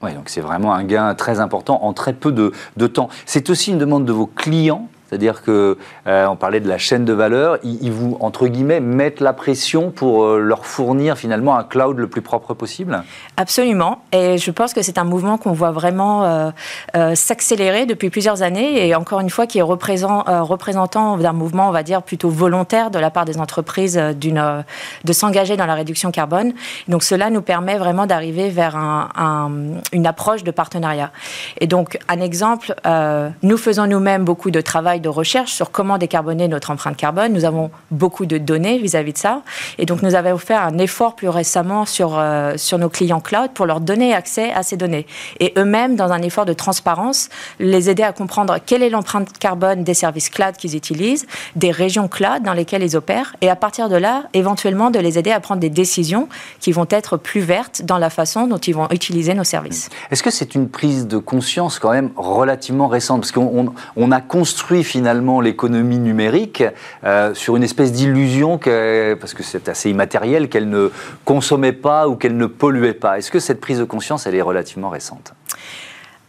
Oui, 0.00 0.14
donc 0.14 0.28
c'est 0.28 0.40
vraiment 0.40 0.72
un 0.72 0.84
gain 0.84 1.14
très 1.14 1.40
important 1.40 1.80
en 1.82 1.92
très 1.92 2.14
peu 2.14 2.32
de, 2.32 2.52
de 2.76 2.86
temps. 2.86 3.08
C'est 3.26 3.50
aussi 3.50 3.72
une 3.72 3.78
demande 3.78 4.06
de 4.06 4.12
vos 4.12 4.26
clients 4.26 4.88
c'est-à-dire 5.08 5.42
que 5.42 5.78
euh, 6.06 6.26
on 6.26 6.36
parlait 6.36 6.60
de 6.60 6.68
la 6.68 6.78
chaîne 6.78 7.04
de 7.04 7.12
valeur, 7.12 7.58
ils, 7.62 7.90
vous 7.90 8.16
entre 8.20 8.46
guillemets 8.46 8.80
mettent 8.80 9.20
la 9.20 9.32
pression 9.32 9.90
pour 9.90 10.24
euh, 10.24 10.38
leur 10.38 10.66
fournir 10.66 11.16
finalement 11.16 11.56
un 11.56 11.64
cloud 11.64 11.98
le 11.98 12.08
plus 12.08 12.20
propre 12.20 12.54
possible? 12.54 13.02
Absolument, 13.36 14.02
et 14.12 14.38
je 14.38 14.50
pense 14.50 14.74
que 14.74 14.82
c'est 14.82 14.98
un 14.98 15.04
mouvement 15.04 15.38
qu'on 15.38 15.52
voit 15.52 15.70
vraiment 15.70 16.52
euh, 16.94 17.14
s'accélérer 17.14 17.86
depuis 17.86 18.10
plusieurs 18.10 18.42
années, 18.42 18.86
et 18.86 18.94
encore 18.94 19.20
une 19.20 19.30
fois 19.30 19.46
qui 19.46 19.58
est 19.58 19.62
représentant 19.62 21.16
d'un 21.16 21.32
mouvement, 21.32 21.68
on 21.68 21.72
va 21.72 21.82
dire 21.82 22.02
plutôt 22.02 22.28
volontaire 22.28 22.90
de 22.90 22.98
la 22.98 23.10
part 23.10 23.24
des 23.24 23.38
entreprises 23.38 23.98
d'une 24.16 24.64
de 25.04 25.12
s'engager 25.12 25.56
dans 25.56 25.66
la 25.66 25.74
réduction 25.74 26.10
carbone. 26.10 26.52
Donc 26.88 27.02
cela 27.02 27.30
nous 27.30 27.42
permet 27.42 27.78
vraiment 27.78 28.06
d'arriver 28.06 28.50
vers 28.50 28.76
un, 28.76 29.50
une 29.92 30.06
approche 30.06 30.44
de 30.44 30.50
partenariat. 30.50 31.10
Et 31.60 31.66
donc 31.66 31.98
un 32.08 32.20
exemple, 32.20 32.74
nous 33.42 33.56
faisons 33.56 33.86
nous-mêmes 33.86 34.24
beaucoup 34.24 34.50
de 34.50 34.60
travail 34.60 34.97
de 35.00 35.08
recherche 35.08 35.52
sur 35.52 35.70
comment 35.70 35.98
décarboner 35.98 36.48
notre 36.48 36.70
empreinte 36.70 36.96
carbone. 36.96 37.32
Nous 37.32 37.44
avons 37.44 37.70
beaucoup 37.90 38.26
de 38.26 38.38
données 38.38 38.78
vis-à-vis 38.78 39.12
de 39.12 39.18
ça. 39.18 39.42
Et 39.78 39.86
donc, 39.86 40.02
nous 40.02 40.14
avons 40.14 40.38
fait 40.38 40.54
un 40.54 40.78
effort 40.78 41.14
plus 41.14 41.28
récemment 41.28 41.86
sur, 41.86 42.18
euh, 42.18 42.54
sur 42.56 42.78
nos 42.78 42.88
clients 42.88 43.20
cloud 43.20 43.50
pour 43.54 43.66
leur 43.66 43.80
donner 43.80 44.14
accès 44.14 44.52
à 44.52 44.62
ces 44.62 44.76
données. 44.76 45.06
Et 45.40 45.52
eux-mêmes, 45.56 45.96
dans 45.96 46.12
un 46.12 46.22
effort 46.22 46.44
de 46.44 46.52
transparence, 46.52 47.28
les 47.58 47.90
aider 47.90 48.02
à 48.02 48.12
comprendre 48.12 48.56
quelle 48.64 48.82
est 48.82 48.90
l'empreinte 48.90 49.38
carbone 49.38 49.84
des 49.84 49.94
services 49.94 50.30
cloud 50.30 50.56
qu'ils 50.56 50.76
utilisent, 50.76 51.26
des 51.56 51.70
régions 51.70 52.08
cloud 52.08 52.42
dans 52.42 52.52
lesquelles 52.52 52.82
ils 52.82 52.96
opèrent. 52.96 53.36
Et 53.40 53.48
à 53.48 53.56
partir 53.56 53.88
de 53.88 53.96
là, 53.96 54.24
éventuellement, 54.34 54.90
de 54.90 54.98
les 54.98 55.18
aider 55.18 55.30
à 55.30 55.40
prendre 55.40 55.60
des 55.60 55.70
décisions 55.70 56.28
qui 56.60 56.72
vont 56.72 56.86
être 56.90 57.16
plus 57.16 57.40
vertes 57.40 57.82
dans 57.82 57.98
la 57.98 58.10
façon 58.10 58.46
dont 58.46 58.58
ils 58.58 58.74
vont 58.74 58.88
utiliser 58.90 59.34
nos 59.34 59.44
services. 59.44 59.90
Est-ce 60.10 60.22
que 60.22 60.30
c'est 60.30 60.54
une 60.54 60.68
prise 60.68 61.06
de 61.06 61.18
conscience 61.18 61.78
quand 61.78 61.90
même 61.90 62.10
relativement 62.16 62.88
récente? 62.88 63.20
Parce 63.20 63.32
qu'on 63.32 63.72
on 63.96 64.12
a 64.12 64.20
construit 64.20 64.84
finalement 64.88 65.40
l'économie 65.40 65.98
numérique 65.98 66.64
euh, 67.04 67.34
sur 67.34 67.56
une 67.56 67.62
espèce 67.62 67.92
d'illusion, 67.92 68.58
parce 68.58 69.34
que 69.34 69.42
c'est 69.42 69.68
assez 69.68 69.90
immatériel, 69.90 70.48
qu'elle 70.48 70.68
ne 70.68 70.90
consommait 71.24 71.72
pas 71.72 72.08
ou 72.08 72.16
qu'elle 72.16 72.36
ne 72.36 72.46
polluait 72.46 72.94
pas. 72.94 73.18
Est-ce 73.18 73.30
que 73.30 73.38
cette 73.38 73.60
prise 73.60 73.78
de 73.78 73.84
conscience, 73.84 74.26
elle 74.26 74.34
est 74.34 74.42
relativement 74.42 74.88
récente? 74.88 75.34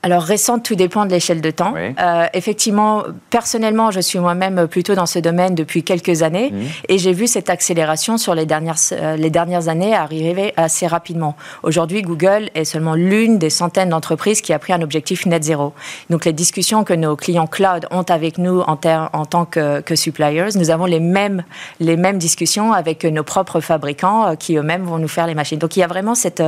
Alors 0.01 0.23
récente, 0.23 0.63
tout 0.63 0.75
dépend 0.75 1.05
de 1.05 1.11
l'échelle 1.11 1.41
de 1.41 1.51
temps. 1.51 1.73
Euh, 1.75 2.25
effectivement, 2.33 3.03
personnellement, 3.29 3.91
je 3.91 3.99
suis 3.99 4.17
moi-même 4.17 4.67
plutôt 4.67 4.95
dans 4.95 5.05
ce 5.05 5.19
domaine 5.19 5.55
depuis 5.55 5.83
quelques 5.83 6.23
années 6.23 6.51
mmh. 6.51 6.61
et 6.87 6.97
j'ai 6.97 7.11
vu 7.11 7.27
cette 7.27 7.49
accélération 7.49 8.17
sur 8.17 8.33
les 8.33 8.45
dernières, 8.45 8.77
euh, 8.93 9.17
les 9.17 9.29
dernières 9.29 9.67
années 9.67 9.93
arriver 9.93 10.53
assez 10.55 10.87
rapidement. 10.87 11.35
Aujourd'hui, 11.63 12.01
Google 12.01 12.49
est 12.55 12.63
seulement 12.63 12.95
l'une 12.95 13.39
des 13.39 13.49
centaines 13.49 13.89
d'entreprises 13.89 14.41
qui 14.41 14.53
a 14.53 14.59
pris 14.59 14.71
un 14.71 14.81
objectif 14.81 15.25
net 15.25 15.43
zéro. 15.43 15.73
Donc 16.09 16.23
les 16.23 16.33
discussions 16.33 16.85
que 16.85 16.93
nos 16.93 17.17
clients 17.17 17.47
cloud 17.47 17.85
ont 17.91 18.03
avec 18.03 18.37
nous 18.37 18.61
en, 18.61 18.79
en 19.13 19.25
tant 19.25 19.43
que, 19.43 19.81
que, 19.81 19.95
suppliers, 19.95 20.49
nous 20.55 20.69
avons 20.69 20.85
les 20.85 21.01
mêmes, 21.01 21.43
les 21.81 21.97
mêmes 21.97 22.19
discussions 22.19 22.71
avec 22.71 23.03
nos 23.03 23.23
propres 23.23 23.59
fabricants 23.59 24.27
euh, 24.27 24.35
qui 24.35 24.55
eux-mêmes 24.55 24.83
vont 24.83 24.97
nous 24.97 25.09
faire 25.09 25.27
les 25.27 25.35
machines. 25.35 25.59
Donc 25.59 25.75
il 25.75 25.81
y 25.81 25.83
a 25.83 25.87
vraiment 25.87 26.15
cette, 26.15 26.43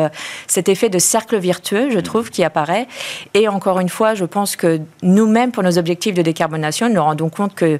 cet 0.48 0.70
effet 0.70 0.88
de 0.88 1.00
cercle 1.00 1.38
vertueux, 1.38 1.89
je 1.89 1.98
mmh. 1.98 2.03
trouve, 2.03 2.29
qui 2.29 2.46
apparaît. 2.46 2.88
Et 3.34 3.40
encore 3.48 3.79
une 3.79 3.89
fois, 3.89 4.13
je 4.13 4.25
pense 4.25 4.55
que 4.55 4.79
nous-mêmes, 5.03 5.51
pour 5.51 5.63
nos 5.63 5.77
objectifs 5.77 6.15
de 6.15 6.21
décarbonation, 6.21 6.88
nous 6.88 6.95
nous 6.95 7.01
rendons 7.01 7.29
compte 7.29 7.55
que 7.55 7.79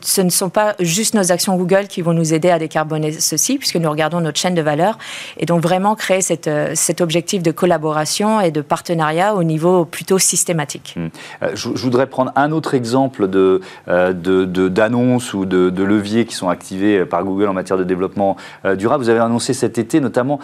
ce 0.00 0.20
ne 0.20 0.30
sont 0.30 0.48
pas 0.48 0.74
juste 0.80 1.14
nos 1.14 1.32
actions 1.32 1.56
Google 1.56 1.86
qui 1.88 2.02
vont 2.02 2.12
nous 2.12 2.32
aider 2.32 2.50
à 2.50 2.58
décarboner 2.58 3.12
ceci, 3.12 3.58
puisque 3.58 3.76
nous 3.76 3.90
regardons 3.90 4.20
notre 4.20 4.38
chaîne 4.38 4.54
de 4.54 4.62
valeur. 4.62 4.98
Et 5.36 5.46
donc 5.46 5.62
vraiment 5.62 5.94
créer 5.94 6.20
cette, 6.20 6.48
euh, 6.48 6.72
cet 6.74 7.00
objectif 7.00 7.42
de 7.42 7.50
collaboration 7.50 8.40
et 8.40 8.50
de 8.50 8.60
partenariat 8.60 9.34
au 9.34 9.42
niveau 9.42 9.84
plutôt 9.84 10.18
systématique. 10.18 10.94
Hum. 10.96 11.10
Euh, 11.42 11.50
je, 11.54 11.68
voudrais 11.68 12.06
prendre 12.06 12.32
un 12.36 12.52
autre 12.52 12.74
exemple 12.74 13.28
de, 13.28 13.60
euh, 13.88 14.12
d'annonces 14.12 15.34
ou 15.34 15.44
de, 15.44 15.70
de, 15.70 15.84
leviers 15.84 16.24
qui 16.24 16.34
sont 16.34 16.48
activés 16.48 17.04
par 17.04 17.24
Google 17.24 17.48
en 17.48 17.52
matière 17.52 17.76
de 17.76 17.84
développement 17.84 18.36
durable. 18.76 19.04
Vous 19.04 19.10
avez 19.10 19.20
annoncé 19.20 19.52
cet 19.52 19.76
été 19.76 20.00
notamment 20.00 20.40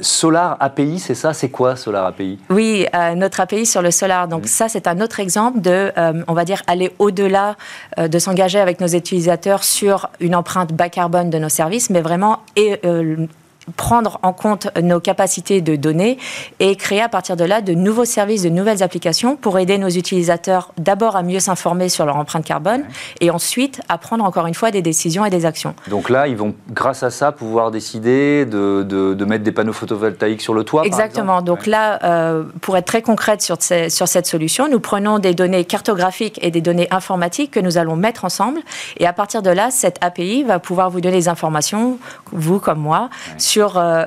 Solar 0.00 0.56
API, 0.58 0.98
c'est 0.98 1.14
ça? 1.14 1.32
C'est 1.32 1.48
quoi 1.48 1.76
Solar 1.76 2.06
API 2.06 2.38
Oui, 2.50 2.86
notre 3.14 3.35
API 3.40 3.66
sur 3.66 3.82
le 3.82 3.90
solar. 3.90 4.28
Donc 4.28 4.46
ça, 4.46 4.68
c'est 4.68 4.86
un 4.86 5.00
autre 5.00 5.20
exemple 5.20 5.60
de, 5.60 5.92
on 6.26 6.34
va 6.34 6.44
dire, 6.44 6.62
aller 6.66 6.92
au-delà 6.98 7.56
de 7.96 8.16
de 8.16 8.18
s'engager 8.18 8.58
avec 8.58 8.80
nos 8.80 8.86
utilisateurs 8.86 9.62
sur 9.62 10.08
une 10.20 10.34
empreinte 10.34 10.72
bas 10.72 10.88
carbone 10.88 11.28
de 11.28 11.38
nos 11.38 11.50
services, 11.50 11.90
mais 11.90 12.00
vraiment 12.00 12.40
et, 12.56 12.80
euh, 12.86 13.26
prendre 13.74 14.20
en 14.22 14.32
compte 14.32 14.68
nos 14.80 15.00
capacités 15.00 15.60
de 15.60 15.74
données 15.76 16.18
et 16.60 16.76
créer 16.76 17.02
à 17.02 17.08
partir 17.08 17.36
de 17.36 17.44
là 17.44 17.60
de 17.60 17.74
nouveaux 17.74 18.04
services, 18.04 18.42
de 18.42 18.48
nouvelles 18.48 18.82
applications 18.82 19.36
pour 19.36 19.58
aider 19.58 19.78
nos 19.78 19.88
utilisateurs 19.88 20.72
d'abord 20.78 21.16
à 21.16 21.22
mieux 21.22 21.40
s'informer 21.40 21.88
sur 21.88 22.06
leur 22.06 22.16
empreinte 22.16 22.44
carbone 22.44 22.84
et 23.20 23.30
ensuite 23.30 23.80
à 23.88 23.98
prendre 23.98 24.24
encore 24.24 24.46
une 24.46 24.54
fois 24.54 24.70
des 24.70 24.82
décisions 24.82 25.24
et 25.24 25.30
des 25.30 25.46
actions. 25.46 25.74
Donc 25.88 26.10
là, 26.10 26.28
ils 26.28 26.36
vont 26.36 26.54
grâce 26.70 27.02
à 27.02 27.10
ça 27.10 27.32
pouvoir 27.32 27.70
décider 27.70 28.46
de, 28.46 28.82
de, 28.82 29.24
mettre 29.24 29.42
des 29.42 29.52
panneaux 29.52 29.72
photovoltaïques 29.72 30.40
sur 30.42 30.54
le 30.54 30.62
toit 30.62 30.84
Exactement. 30.84 31.42
Donc 31.42 31.66
là, 31.66 31.98
euh, 32.04 32.44
pour 32.60 32.76
être 32.76 32.86
très 32.86 33.02
concrète 33.02 33.42
sur, 33.42 33.56
sur 33.60 34.08
cette 34.08 34.26
solution, 34.26 34.68
nous 34.68 34.80
prenons 34.80 35.18
des 35.18 35.34
données 35.34 35.64
cartographiques 35.64 36.38
et 36.42 36.50
des 36.50 36.60
données 36.60 36.86
informatiques 36.92 37.50
que 37.50 37.60
nous 37.60 37.78
allons 37.78 37.96
mettre 37.96 38.24
ensemble. 38.24 38.60
Et 38.98 39.06
à 39.06 39.12
partir 39.12 39.42
de 39.42 39.50
là, 39.50 39.70
cette 39.70 39.98
API 40.00 40.44
va 40.44 40.60
pouvoir 40.60 40.90
vous 40.90 41.00
donner 41.00 41.16
des 41.16 41.28
informations, 41.28 41.98
vous 42.30 42.60
comme 42.60 42.78
moi, 42.78 43.08
sur 43.38 43.55
sur 43.56 43.78
euh, 43.78 44.04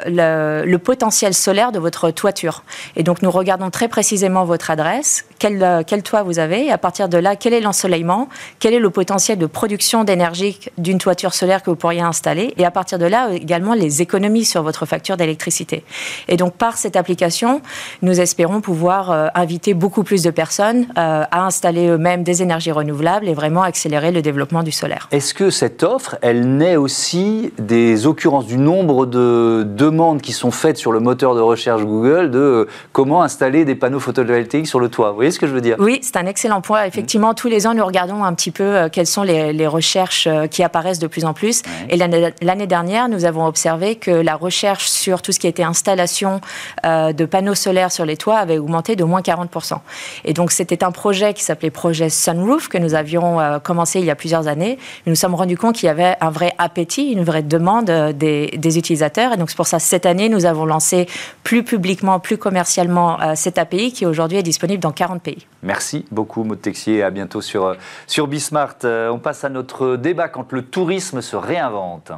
le, 0.64 0.78
potentiel 0.78 1.34
solaire 1.34 1.72
de 1.72 1.80
votre 1.80 2.12
toiture. 2.12 2.62
Et 2.96 3.02
donc 3.02 3.24
nous 3.24 3.32
regardons 3.32 3.72
très 3.72 3.88
précisément 3.88 4.46
votre 4.46 4.70
adresse, 4.70 5.26
quel, 5.40 5.64
euh, 5.64 5.82
quel 5.86 6.04
toit 6.04 6.22
vous 6.22 6.38
avez, 6.38 6.68
et 6.68 6.72
à 6.72 6.78
partir 6.78 7.10
de 7.10 7.18
là, 7.18 7.36
quel 7.36 7.56
est 7.56 7.60
l'ensoleillement, 7.60 8.30
quel 8.60 8.76
est 8.76 8.80
le 8.80 8.92
potentiel 8.92 9.40
de 9.40 9.48
production 9.48 10.04
d'énergie 10.04 10.60
d'une 10.78 11.00
toiture 11.00 11.34
solaire 11.34 11.64
que 11.64 11.72
vous 11.72 11.76
pourriez 11.76 12.02
installer, 12.02 12.54
et 12.58 12.66
à 12.66 12.70
partir 12.70 13.00
de 13.00 13.06
là 13.06 13.30
également 13.34 13.74
les 13.74 14.04
économies 14.04 14.46
sur 14.46 14.62
votre 14.62 14.86
facture 14.86 15.18
d'électricité. 15.18 15.84
Et 16.28 16.38
donc 16.38 16.54
par 16.54 16.78
cette 16.78 16.96
application, 16.96 17.62
nous 18.04 18.22
espérons 18.22 18.62
pouvoir 18.62 19.10
euh, 19.10 19.28
inviter 19.34 19.74
beaucoup 19.74 20.04
plus 20.04 20.22
de 20.22 20.30
personnes 20.30 20.86
à 20.96 21.44
installer 21.44 21.88
eux-mêmes 21.88 22.24
des 22.24 22.44
énergies 22.44 22.72
renouvelables 22.72 23.28
et 23.28 23.34
vraiment 23.34 23.64
accélérer 23.64 24.12
le 24.12 24.22
développement 24.22 24.62
du 24.62 24.72
solaire. 24.72 25.08
Est-ce 25.12 25.34
que 25.34 25.50
cette 25.50 25.82
offre, 25.82 26.18
elle 26.22 26.58
naît 26.58 26.76
aussi 26.76 27.52
des 27.58 28.06
occurrences 28.06 28.46
du 28.46 28.58
nombre 28.58 29.08
de 29.08 29.39
demandes 29.64 30.22
qui 30.22 30.34
sont 30.34 30.52
faites 30.52 30.78
sur 30.78 30.92
le 30.92 31.00
moteur 31.00 31.36
de 31.36 31.42
recherche 31.42 31.84
Google 31.84 32.32
de 32.32 32.40
euh, 32.40 32.68
comment 32.92 33.24
installer 33.24 33.66
des 33.66 33.76
panneaux 33.76 34.00
photovoltaïques 34.00 34.68
sur 34.68 34.80
le 34.80 34.90
toit. 34.90 35.10
Vous 35.10 35.16
voyez 35.16 35.32
ce 35.32 35.40
que 35.40 35.48
je 35.48 35.54
veux 35.54 35.62
dire? 35.62 35.76
Oui, 35.80 36.00
c'est 36.02 36.18
un 36.18 36.26
excellent 36.26 36.62
point. 36.62 36.84
Effectivement, 36.84 37.34
tous 37.34 37.48
les 37.48 37.68
ans, 37.68 37.74
nous 37.74 37.86
regardons 37.86 38.24
un 38.24 38.34
petit 38.34 38.52
peu 38.52 38.64
euh, 38.64 38.90
quelles 38.90 39.08
sont 39.08 39.24
les, 39.24 39.68
recherches 39.68 40.28
euh, 40.28 40.48
qui 40.48 40.64
apparaissent 40.64 41.00
de 41.00 41.08
plus 41.08 41.26
en 41.26 41.34
plus. 41.34 41.62
Et 41.90 41.98
l'année 41.98 42.68
dernière, 42.68 43.10
nous 43.10 43.26
avons 43.26 43.46
observé 43.46 43.96
que 43.96 44.12
la 44.12 44.36
recherche 44.36 44.88
sur 44.88 45.22
tout 45.22 45.32
ce 45.32 45.40
qui 45.40 45.48
était 45.48 45.64
installation 45.64 46.42
de 46.84 47.26
panneaux 47.26 47.56
solaires 47.56 47.92
sur 47.92 48.06
les 48.06 48.18
toits 48.18 48.38
avait 48.38 48.58
augmenté 48.58 48.96
de 48.96 49.04
moins 49.04 49.22
40%. 49.22 49.78
Et 50.26 50.34
donc, 50.34 50.52
c'était 50.52 50.84
un 50.84 50.92
projet 50.92 51.34
qui 51.34 51.44
s'appelait 51.44 51.70
projet 51.70 52.10
Sunroof 52.10 52.68
que 52.68 52.78
nous 52.78 52.96
avions 52.96 53.38
commencé 53.64 54.00
il 54.00 54.06
y 54.06 54.12
a 54.12 54.16
plusieurs 54.16 54.48
années. 54.48 54.80
Nous 55.06 55.12
nous 55.12 55.16
sommes 55.16 55.36
rendus 55.36 55.58
compte 55.58 55.76
qu'il 55.76 55.88
y 55.88 55.90
avait 55.90 56.16
un 56.22 56.30
vrai 56.30 56.54
appétit, 56.58 57.12
une 57.12 57.24
vraie 57.24 57.44
demande 57.44 57.92
des, 58.16 58.48
des 58.58 58.78
utilisateurs 58.78 59.29
et 59.34 59.38
donc 59.38 59.50
c'est 59.50 59.56
pour 59.56 59.68
ça 59.68 59.80
cette 59.80 60.06
année, 60.06 60.30
nous 60.30 60.46
avons 60.46 60.66
lancé 60.66 61.08
plus 61.44 61.64
publiquement, 61.64 62.20
plus 62.20 62.38
commercialement 62.38 63.20
euh, 63.22 63.34
cet 63.36 63.58
API 63.58 63.92
qui 63.92 64.06
aujourd'hui 64.06 64.38
est 64.38 64.44
disponible 64.44 64.82
dans 64.82 64.92
40 64.92 65.22
pays. 65.22 65.46
Merci 65.64 66.06
beaucoup 66.12 66.44
Maud 66.44 66.62
Texier, 66.62 67.04
à 67.04 67.10
bientôt 67.10 67.42
sur, 67.42 67.66
euh, 67.66 67.76
sur 68.08 68.28
Bismart. 68.28 68.76
Euh, 68.84 69.10
on 69.10 69.20
passe 69.20 69.44
à 69.44 69.50
notre 69.50 69.96
débat 69.96 70.28
quand 70.28 70.52
le 70.52 70.64
tourisme 70.64 71.22
se 71.22 71.36
réinvente. 71.36 72.12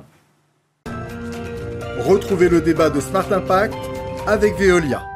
Retrouvez 2.00 2.50
le 2.50 2.62
débat 2.62 2.90
de 2.90 3.00
Smart 3.00 3.32
Impact 3.32 3.76
avec 4.28 4.58
Veolia. 4.58 5.11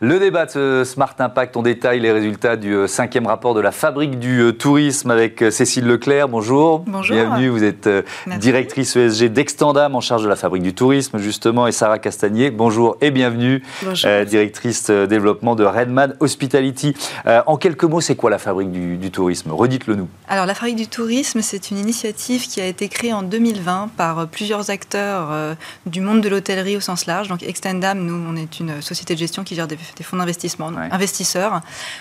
Le 0.00 0.18
débat 0.18 0.44
de 0.44 0.82
Smart 0.84 1.14
Impact, 1.18 1.56
on 1.56 1.62
détaille 1.62 2.00
les 2.00 2.12
résultats 2.12 2.56
du 2.56 2.74
euh, 2.74 2.86
cinquième 2.86 3.26
rapport 3.26 3.54
de 3.54 3.60
la 3.60 3.72
fabrique 3.72 4.18
du 4.18 4.40
euh, 4.40 4.52
tourisme 4.52 5.10
avec 5.10 5.40
euh, 5.40 5.50
Cécile 5.50 5.86
Leclerc. 5.86 6.28
Bonjour. 6.28 6.80
Bonjour. 6.80 7.16
Bienvenue, 7.16 7.48
vous 7.48 7.64
êtes 7.64 7.88
directrice 8.38 8.94
ESG 8.94 9.32
d'Extendam 9.32 9.94
en 9.94 10.02
charge 10.02 10.22
de 10.22 10.28
la 10.28 10.36
fabrique 10.36 10.64
du 10.64 10.74
tourisme 10.74 11.16
justement 11.16 11.66
et 11.66 11.72
Sarah 11.72 11.98
Castagnier. 11.98 12.50
Bonjour 12.50 12.98
et 13.00 13.10
bienvenue. 13.10 13.62
Bonjour. 13.82 14.10
directrice 14.26 14.90
développement 14.90 15.54
de 15.54 15.64
Redman 15.64 16.14
Hospitality. 16.20 16.94
en 17.46 17.56
quelques 17.56 17.84
mots, 17.84 18.02
c'est 18.02 18.16
quoi 18.16 18.28
la 18.28 18.38
fabrique 18.38 18.72
du, 18.72 19.10
tourisme? 19.10 19.50
Redites-le 19.52 19.94
nous. 19.94 20.08
Alors 20.28 20.44
la 20.44 20.54
fabrique 20.54 20.76
du 20.76 20.88
tourisme, 20.88 21.40
c'est 21.40 21.70
une 21.70 21.78
initiative 21.78 22.46
qui 22.46 22.60
a 22.60 22.66
été 22.66 22.88
créée 22.88 23.14
en 23.14 23.22
2020 23.22 23.90
par 23.96 24.26
plusieurs 24.28 24.68
acteurs 24.68 25.56
du 25.86 26.02
monde 26.02 26.20
de 26.20 26.28
l'hôtellerie 26.28 26.76
au 26.76 26.80
sens 26.80 27.06
large. 27.06 27.28
Donc 27.28 27.42
Extendam, 27.42 27.98
nous, 27.98 28.22
on 28.28 28.36
est 28.36 28.60
une 28.60 28.82
société 28.82 29.14
de 29.14 29.20
gestion 29.20 29.42
qui 29.42 29.54
gère 29.54 29.68
des 29.68 29.76
des 29.96 30.04
fonds 30.04 30.16
d'investissement, 30.16 30.68
investisseurs, 30.90 31.60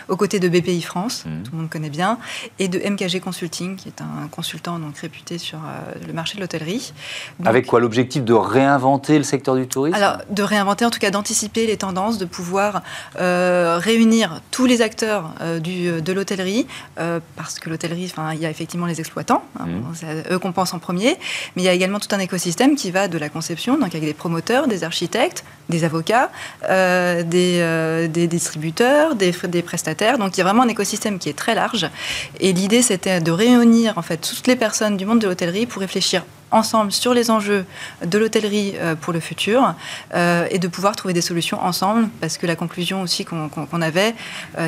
aux 0.09 0.15
côtés 0.15 0.39
de 0.39 0.49
BPI 0.49 0.81
France, 0.81 1.23
mmh. 1.25 1.43
tout 1.43 1.51
le 1.51 1.57
monde 1.57 1.69
connaît 1.69 1.89
bien, 1.89 2.17
et 2.59 2.67
de 2.67 2.79
MKG 2.79 3.19
Consulting, 3.19 3.75
qui 3.75 3.89
est 3.89 4.01
un 4.01 4.27
consultant 4.27 4.79
donc 4.79 4.97
réputé 4.97 5.37
sur 5.37 5.59
euh, 5.59 5.93
le 6.07 6.13
marché 6.13 6.35
de 6.35 6.41
l'hôtellerie. 6.41 6.93
Avec 7.43 7.65
quoi 7.65 7.79
L'objectif 7.79 8.23
de 8.23 8.33
réinventer 8.33 9.17
le 9.17 9.23
secteur 9.23 9.55
du 9.55 9.67
tourisme? 9.67 9.95
Alors, 9.95 10.17
de 10.29 10.43
réinventer, 10.43 10.85
en 10.85 10.89
tout 10.89 10.99
cas 10.99 11.11
d'anticiper 11.11 11.65
les 11.67 11.77
tendances, 11.77 12.17
de 12.17 12.25
pouvoir 12.25 12.81
euh, 13.19 13.77
réunir 13.79 14.41
tous 14.51 14.65
les 14.65 14.81
acteurs 14.81 15.31
euh, 15.41 15.59
du, 15.59 16.01
de 16.01 16.13
l'hôtellerie, 16.13 16.67
parce 17.35 17.59
que 17.59 17.69
l'hôtellerie, 17.69 18.11
il 18.33 18.39
y 18.39 18.45
a 18.45 18.49
effectivement 18.49 18.85
les 18.85 18.99
exploitants, 18.99 19.43
hein, 19.59 19.65
mmh. 19.65 19.83
c'est 19.93 20.31
eux 20.31 20.39
qu'on 20.39 20.51
pense 20.51 20.73
en 20.73 20.79
premier, 20.79 21.17
mais 21.55 21.61
il 21.61 21.65
y 21.65 21.69
a 21.69 21.73
également 21.73 21.99
tout 21.99 22.13
un 22.13 22.19
écosystème 22.19 22.75
qui 22.75 22.91
va 22.91 23.07
de 23.07 23.17
la 23.17 23.29
conception, 23.29 23.77
donc 23.77 23.93
avec 23.95 24.03
des 24.03 24.13
promoteurs, 24.13 24.67
des 24.67 24.83
architectes, 24.83 25.43
des 25.69 25.83
avocats, 25.83 26.29
des 26.61 27.59
euh, 27.75 28.07
des 28.07 28.27
distributeurs, 28.27 29.15
des, 29.15 29.33
des, 29.47 29.61
prestataires. 29.61 30.17
Donc 30.17 30.35
il 30.35 30.39
y 30.39 30.41
a 30.41 30.43
vraiment 30.43 30.63
un 30.63 30.67
écosystème 30.67 31.19
qui 31.19 31.29
est 31.29 31.37
très 31.37 31.55
large. 31.55 31.89
Et 32.39 32.53
l'idée, 32.53 32.81
c'était 32.81 33.19
de 33.21 33.31
réunir 33.31 33.97
en 33.97 34.01
fait 34.01 34.17
toutes 34.17 34.47
les 34.47 34.55
personnes 34.55 34.97
du 34.97 35.05
monde 35.05 35.19
de 35.19 35.27
l'hôtellerie 35.27 35.65
pour 35.65 35.81
réfléchir 35.81 36.23
ensemble 36.51 36.91
sur 36.91 37.13
les 37.13 37.31
enjeux 37.31 37.65
de 38.05 38.17
l'hôtellerie 38.17 38.75
euh, 38.77 38.95
pour 38.95 39.11
le 39.11 39.19
futur 39.19 39.73
euh, 40.13 40.47
et 40.51 40.59
de 40.59 40.67
pouvoir 40.67 40.95
trouver 40.95 41.13
des 41.13 41.21
solutions 41.21 41.59
ensemble 41.61 42.07
parce 42.21 42.37
que 42.37 42.45
la 42.47 42.55
conclusion 42.55 43.01
aussi 43.01 43.25
qu'on 43.25 43.81
avait, 43.81 44.15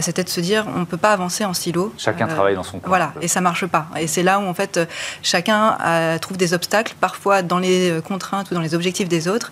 c'était 0.01 0.23
de 0.23 0.29
se 0.29 0.41
dire 0.41 0.65
on 0.75 0.79
ne 0.79 0.85
peut 0.85 0.97
pas 0.97 1.13
avancer 1.13 1.45
en 1.45 1.53
silo. 1.53 1.93
Chacun 1.97 2.27
travaille 2.27 2.55
dans 2.55 2.63
son 2.63 2.79
coin. 2.79 2.89
Voilà, 2.89 3.13
et 3.21 3.27
ça 3.27 3.41
marche 3.41 3.65
pas. 3.67 3.87
Et 3.99 4.07
c'est 4.07 4.23
là 4.23 4.39
où 4.39 4.45
en 4.45 4.53
fait 4.53 4.79
chacun 5.23 5.77
trouve 6.19 6.37
des 6.37 6.53
obstacles, 6.53 6.95
parfois 6.99 7.41
dans 7.41 7.59
les 7.59 7.99
contraintes 8.05 8.51
ou 8.51 8.53
dans 8.53 8.61
les 8.61 8.75
objectifs 8.75 9.07
des 9.07 9.27
autres, 9.27 9.51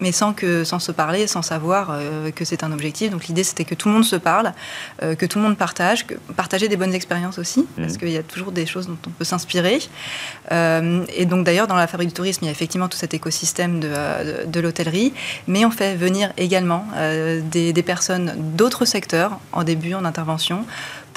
mais 0.00 0.12
sans, 0.12 0.32
que, 0.32 0.64
sans 0.64 0.78
se 0.78 0.92
parler, 0.92 1.26
sans 1.26 1.42
savoir 1.42 1.90
euh, 1.90 2.30
que 2.30 2.44
c'est 2.44 2.62
un 2.62 2.72
objectif. 2.72 3.10
Donc 3.10 3.26
l'idée, 3.26 3.42
c'était 3.42 3.64
que 3.64 3.74
tout 3.74 3.88
le 3.88 3.94
monde 3.94 4.04
se 4.04 4.16
parle, 4.16 4.52
euh, 5.02 5.14
que 5.14 5.26
tout 5.26 5.38
le 5.38 5.44
monde 5.44 5.56
partage, 5.56 6.06
que, 6.06 6.14
partager 6.36 6.68
des 6.68 6.76
bonnes 6.76 6.94
expériences 6.94 7.38
aussi, 7.38 7.60
mmh. 7.60 7.82
parce 7.82 7.96
qu'il 7.96 8.10
y 8.10 8.16
a 8.16 8.22
toujours 8.22 8.52
des 8.52 8.66
choses 8.66 8.86
dont 8.86 8.98
on 9.06 9.10
peut 9.10 9.24
s'inspirer. 9.24 9.80
Euh, 10.52 11.04
et 11.14 11.26
donc 11.26 11.44
d'ailleurs, 11.44 11.66
dans 11.66 11.76
la 11.76 11.86
fabrique 11.86 12.10
du 12.10 12.14
tourisme, 12.14 12.44
il 12.44 12.46
y 12.46 12.48
a 12.48 12.52
effectivement 12.52 12.88
tout 12.88 12.98
cet 12.98 13.14
écosystème 13.14 13.80
de, 13.80 14.46
de, 14.46 14.60
l'hôtellerie, 14.60 15.12
mais 15.46 15.64
on 15.64 15.70
fait 15.70 15.96
venir 15.96 16.32
également 16.36 16.84
des, 17.50 17.72
des 17.72 17.82
personnes 17.82 18.34
d'autres 18.56 18.84
secteurs 18.84 19.38
en 19.52 19.64
début, 19.64 19.94
en 19.94 20.04
intervention, 20.04 20.64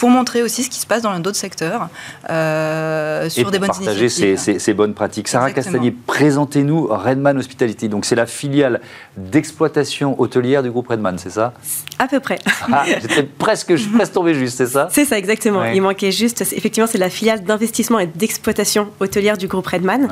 pour 0.02 0.10
montrer 0.10 0.42
aussi 0.42 0.64
ce 0.64 0.70
qui 0.72 0.80
se 0.80 0.88
passe 0.88 1.04
dans 1.04 1.20
d'autres 1.20 1.38
secteurs 1.38 1.88
euh, 2.28 3.30
sur 3.30 3.52
des 3.52 3.60
bonnes 3.60 3.68
partager 3.68 4.10
ces, 4.10 4.36
ces, 4.36 4.74
bonnes 4.74 4.96
pratiques. 4.96 5.28
Sarah 5.28 5.52
Castagnier, 5.52 5.92
présentez-nous 5.92 6.88
Redman 6.88 7.38
Hospitality. 7.38 7.88
Donc 7.88 8.06
c'est 8.06 8.16
la 8.16 8.26
filiale 8.26 8.82
d'exploitation 9.16 10.20
hôtelière 10.20 10.64
du 10.64 10.72
groupe 10.72 10.88
Redman, 10.88 11.20
c'est 11.20 11.30
ça? 11.30 11.54
À 12.00 12.08
peu 12.08 12.20
près. 12.20 12.40
Ah, 12.74 12.84
j'étais 12.88 13.22
presque, 13.22 13.76
je 13.76 13.84
suis 13.84 13.92
presque 13.92 14.14
tombé 14.14 14.34
juste, 14.34 14.58
c'est 14.58 14.66
ça? 14.66 14.88
C'est 14.92 15.06
ça, 15.06 15.20
exactement. 15.20 15.66
Il 15.66 15.84
manquait 15.84 16.12
juste, 16.12 16.42
effectivement, 16.42 16.88
c'est 16.88 16.98
la 16.98 17.12
filiale 17.12 17.44
d'investissement 17.44 18.00
et 18.00 18.08
d'exploitation 18.08 18.88
hôtelière 19.02 19.38
du 19.38 19.48
groupe 19.48 19.68
Redman. 19.68 20.08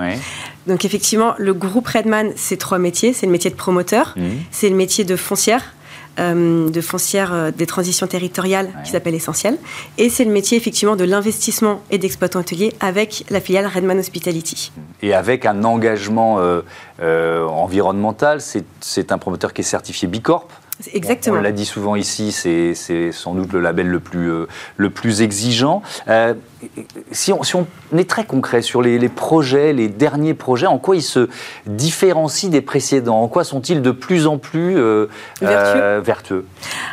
Donc 0.68 0.86
effectivement, 0.86 1.34
le 1.40 1.56
groupe 1.56 1.88
Redman, 1.88 2.32
c'est 2.36 2.58
trois 2.58 2.78
métiers. 2.78 3.12
C'est 3.14 3.26
le 3.26 3.32
métier 3.32 3.50
de 3.50 3.56
promoteur, 3.56 4.14
mmh. 4.16 4.22
c'est 4.52 4.70
le 4.70 4.76
métier 4.76 5.04
de 5.04 5.16
foncière, 5.16 5.74
euh, 6.20 6.70
de 6.70 6.82
foncière 6.82 7.34
euh, 7.34 7.52
des 7.52 7.66
transitions 7.66 8.06
territoriales 8.06 8.70
qui 8.84 8.92
s'appelle 8.92 9.16
Essentiel. 9.16 9.58
Et 9.98 10.10
c'est 10.10 10.26
le 10.26 10.32
métier 10.32 10.58
effectivement 10.58 10.96
de 10.96 11.06
l'investissement 11.06 11.82
et 11.92 11.98
d'exploitant 11.98 12.40
hôtelier 12.40 12.74
avec 12.80 13.26
la 13.30 13.40
filiale 13.40 13.68
Redman 13.68 13.98
Hospitality. 13.98 14.72
Et 15.02 15.14
avec 15.14 15.46
un 15.46 15.64
engagement 15.64 16.38
euh, 16.40 17.48
environnemental, 17.48 18.42
c'est 18.42 19.12
un 19.12 19.18
promoteur 19.18 19.54
qui 19.54 19.62
est 19.62 19.64
certifié 19.64 20.08
Bicorp. 20.08 20.48
Exactement. 20.94 21.38
On, 21.38 21.42
l'a 21.42 21.52
dit 21.52 21.66
souvent 21.66 21.96
ici, 21.96 22.32
c'est 22.32 23.12
sans 23.12 23.34
doute 23.34 23.52
le 23.52 23.60
label 23.60 23.88
le 23.88 24.00
plus, 24.00 24.32
le 24.78 24.90
plus 24.90 25.22
exigeant. 25.22 25.82
Euh, 26.64 26.82
si, 27.12 27.32
on, 27.32 27.44
si, 27.44 27.56
on, 27.56 27.68
est 27.98 28.10
très 28.10 28.26
concret 28.26 28.62
sur 28.62 28.82
les, 28.82 29.10
projets, 29.10 29.74
les 29.74 29.88
derniers 29.88 30.34
projets, 30.34 30.68
en 30.68 30.78
quoi 30.78 30.96
ils 30.96 31.02
se 31.02 31.30
différencient 31.66 32.50
des 32.50 32.62
précédents? 32.62 33.22
En 33.22 33.28
quoi 33.28 33.44
sont-ils 33.44 33.82
de 33.82 33.92
plus 33.92 34.28
en 34.28 34.38
plus 34.38 34.78
euh, 34.78 35.08
vertueux. 35.42 36.46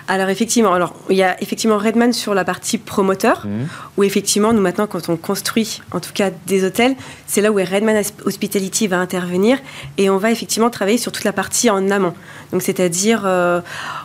Alors 0.08 0.28
effectivement, 0.28 0.72
alors, 0.72 0.94
il 1.10 1.16
y 1.16 1.22
a 1.22 1.40
effectivement 1.42 1.78
Redman 1.78 2.12
sur 2.12 2.34
la 2.34 2.44
partie 2.44 2.78
promoteur, 2.78 3.44
mmh. 3.44 3.50
où 3.96 4.04
effectivement, 4.04 4.52
nous 4.52 4.62
maintenant, 4.62 4.86
quand 4.86 5.08
on 5.08 5.16
construit 5.16 5.82
en 5.92 6.00
tout 6.00 6.12
cas 6.14 6.30
des 6.46 6.64
hôtels, 6.64 6.94
c'est 7.26 7.40
là 7.40 7.50
où 7.50 7.56
Redman 7.56 8.02
Hospitality 8.24 8.86
va 8.86 8.98
intervenir 8.98 9.58
et 9.98 10.10
on 10.10 10.18
va 10.18 10.30
effectivement 10.30 10.70
travailler 10.70 10.98
sur 10.98 11.12
toute 11.12 11.24
la 11.24 11.32
partie 11.32 11.70
en 11.70 11.90
amont. 11.90 12.14
Donc 12.52 12.62
c'est-à-dire 12.62 13.26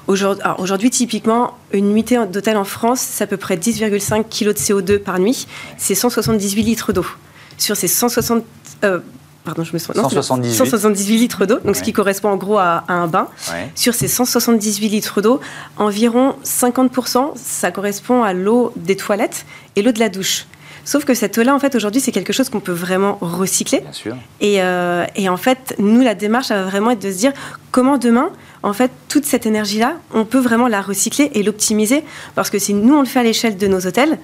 Aujourd'hui, 0.08 0.90
typiquement, 0.90 1.58
une 1.72 1.94
nuitée 1.94 2.18
d'hôtel 2.28 2.58
en 2.58 2.64
France, 2.64 3.00
c'est 3.00 3.24
à 3.24 3.28
peu 3.28 3.38
près 3.38 3.56
10,5 3.56 4.24
kg 4.24 4.48
de 4.48 4.54
CO2 4.54 5.00
par 5.00 5.20
nuit. 5.20 5.48
C'est 5.78 5.96
178 5.96 6.64
litres 6.64 6.94
d'eau. 6.94 7.06
Sur 7.58 7.76
ces 7.76 7.88
160... 7.88 8.44
Euh, 8.84 9.00
pardon, 9.44 9.64
je 9.64 9.74
me 9.74 9.80
178. 9.80 10.54
178 10.54 11.18
litres 11.18 11.46
d'eau, 11.46 11.60
donc 11.64 11.76
ce 11.76 11.84
qui 11.84 11.94
correspond 11.94 12.30
en 12.30 12.38
gros 12.38 12.58
à, 12.58 12.84
un 12.88 13.08
bain. 13.08 13.28
Sur 13.76 13.94
ces 13.94 14.08
178 14.08 14.90
litres 14.90 15.22
d'eau, 15.22 15.40
environ 15.78 16.36
50%, 16.46 17.34
ça 17.36 17.72
correspond 17.72 18.24
à 18.24 18.34
l'eau 18.34 18.74
des 18.76 18.96
toilettes 18.96 19.46
et 19.76 19.82
l'eau 19.82 19.92
de 19.92 20.00
la 20.00 20.10
douche. 20.10 20.46
Sauf 20.84 21.06
que 21.06 21.14
cette 21.14 21.38
eau-là, 21.38 21.54
en 21.54 21.60
fait, 21.60 21.76
aujourd'hui, 21.76 22.02
c'est 22.02 22.12
quelque 22.12 22.34
chose 22.34 22.50
qu'on 22.50 22.60
peut 22.60 22.72
vraiment 22.72 23.18
recycler. 23.22 23.82
Bien 23.82 23.92
sûr. 23.92 24.16
Et, 24.40 24.64
euh, 24.64 25.06
et, 25.16 25.30
en 25.30 25.38
fait, 25.38 25.76
nous, 25.78 26.02
la 26.02 26.16
démarche, 26.16 26.48
ça 26.48 26.56
va 26.56 26.64
vraiment 26.64 26.92
être 26.92 27.02
de 27.02 27.12
se 27.12 27.18
dire 27.18 27.34
comment 27.72 27.98
demain, 27.98 28.32
en 28.64 28.74
fait, 28.74 28.92
toute 29.08 29.26
cette 29.26 29.46
énergie-là, 29.46 29.98
on 30.14 30.26
peut 30.26 30.40
vraiment 30.40 30.68
la 30.68 30.82
recycler 30.82 31.30
et 31.34 31.44
l'optimiser. 31.44 32.04
Parce 32.36 32.50
que 32.50 32.58
si 32.58 32.74
nous, 32.74 32.96
on 32.96 33.02
le 33.02 33.06
fait 33.06 33.20
à 33.20 33.24
l'échelle 33.24 33.58
de 33.58 33.68
nos 33.68 33.86
hôtels, 33.86 34.18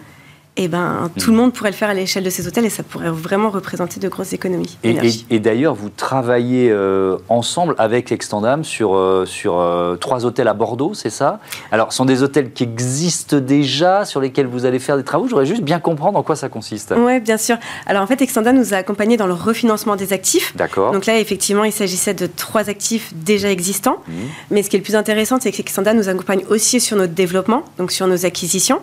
eh 0.59 0.67
ben, 0.67 1.11
tout 1.19 1.29
le 1.29 1.37
monde 1.37 1.53
pourrait 1.53 1.69
le 1.69 1.75
faire 1.75 1.89
à 1.89 1.93
l'échelle 1.93 2.23
de 2.23 2.31
ces 2.31 2.47
hôtels 2.47 2.65
et 2.65 2.69
ça 2.71 2.81
pourrait 2.81 3.11
vraiment 3.11 3.51
représenter 3.51 3.99
de 3.99 4.09
grosses 4.09 4.33
économies. 4.33 4.77
Et, 4.83 5.39
d'ailleurs, 5.39 5.75
vous 5.75 5.89
travaillez 5.89 6.71
euh, 6.71 7.17
ensemble 7.29 7.75
avec 7.77 8.11
Extendam 8.11 8.63
sur, 8.63 8.95
euh, 8.95 9.25
sur 9.25 9.59
euh, 9.59 9.95
trois 9.97 10.25
hôtels 10.25 10.47
à 10.47 10.53
Bordeaux, 10.53 10.93
c'est 10.95 11.11
ça? 11.11 11.39
Alors, 11.71 11.91
ce 11.91 11.97
sont 11.97 12.05
des 12.05 12.23
hôtels 12.23 12.51
qui 12.51 12.63
existent 12.63 13.37
déjà, 13.37 14.03
sur 14.03 14.19
lesquels 14.19 14.47
vous 14.47 14.65
allez 14.65 14.79
faire 14.79 14.97
des 14.97 15.03
travaux. 15.03 15.25
Je 15.25 15.29
voudrais 15.29 15.45
juste 15.45 15.61
bien 15.61 15.79
comprendre 15.79 16.17
en 16.17 16.23
quoi 16.23 16.35
ça 16.35 16.49
consiste. 16.49 16.93
Oui, 16.97 17.19
bien 17.19 17.37
sûr. 17.37 17.57
Alors, 17.85 18.01
en 18.01 18.07
fait, 18.07 18.21
Extendam 18.21 18.57
nous 18.57 18.73
a 18.73 18.77
accompagnés 18.77 19.17
dans 19.17 19.27
le 19.27 19.33
refinancement 19.33 19.95
des 19.95 20.11
actifs. 20.11 20.55
D'accord. 20.55 20.91
Donc 20.91 21.05
là, 21.05 21.19
effectivement, 21.19 21.65
il 21.65 21.71
s'agissait 21.71 22.15
de 22.15 22.25
trois 22.25 22.69
actifs 22.69 23.13
déjà 23.13 23.51
existants. 23.51 23.97
Mmh. 24.07 24.13
Mais 24.49 24.63
ce 24.63 24.69
qui 24.71 24.75
est 24.75 24.79
le 24.79 24.83
plus 24.83 24.95
intéressant, 24.95 25.37
c'est 25.39 25.51
qu'Extendam 25.51 25.95
nous 25.95 26.09
accompagne 26.09 26.41
aussi 26.49 26.79
sur 26.79 26.97
notre 26.97 27.13
développement, 27.13 27.63
donc 27.77 27.91
sur 27.91 28.07
nos 28.07 28.25
acquisitions. 28.25 28.79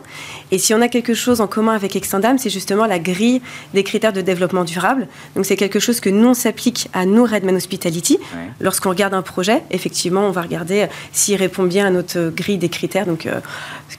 Et 0.52 0.59
si 0.59 0.73
on 0.73 0.81
a 0.81 0.88
quelque 0.88 1.14
chose 1.14 1.40
en 1.40 1.49
commun 1.49 1.63
avec 1.73 1.97
Extendam, 1.97 2.38
c'est 2.38 2.50
justement 2.50 2.87
la 2.87 2.99
grille 2.99 3.40
des 3.73 3.83
critères 3.83 4.12
de 4.12 4.21
développement 4.21 4.64
durable. 4.64 5.09
Donc 5.35 5.47
c'est 5.47 5.56
quelque 5.56 5.78
chose 5.78 6.00
que 6.00 6.11
nous, 6.11 6.28
on 6.28 6.35
s'applique 6.35 6.88
à 6.92 7.06
nos 7.06 7.25
Redman 7.25 7.56
Hospitality. 7.56 8.18
Lorsqu'on 8.61 8.90
regarde 8.90 9.14
un 9.14 9.23
projet, 9.23 9.62
effectivement, 9.71 10.26
on 10.26 10.30
va 10.30 10.42
regarder 10.42 10.83
euh, 10.83 10.87
s'il 11.12 11.37
répond 11.37 11.64
bien 11.64 11.87
à 11.87 11.90
notre 11.90 12.30
grille 12.30 12.59
des 12.59 12.68
critères, 12.68 13.06
donc 13.06 13.26
euh, 13.26 13.40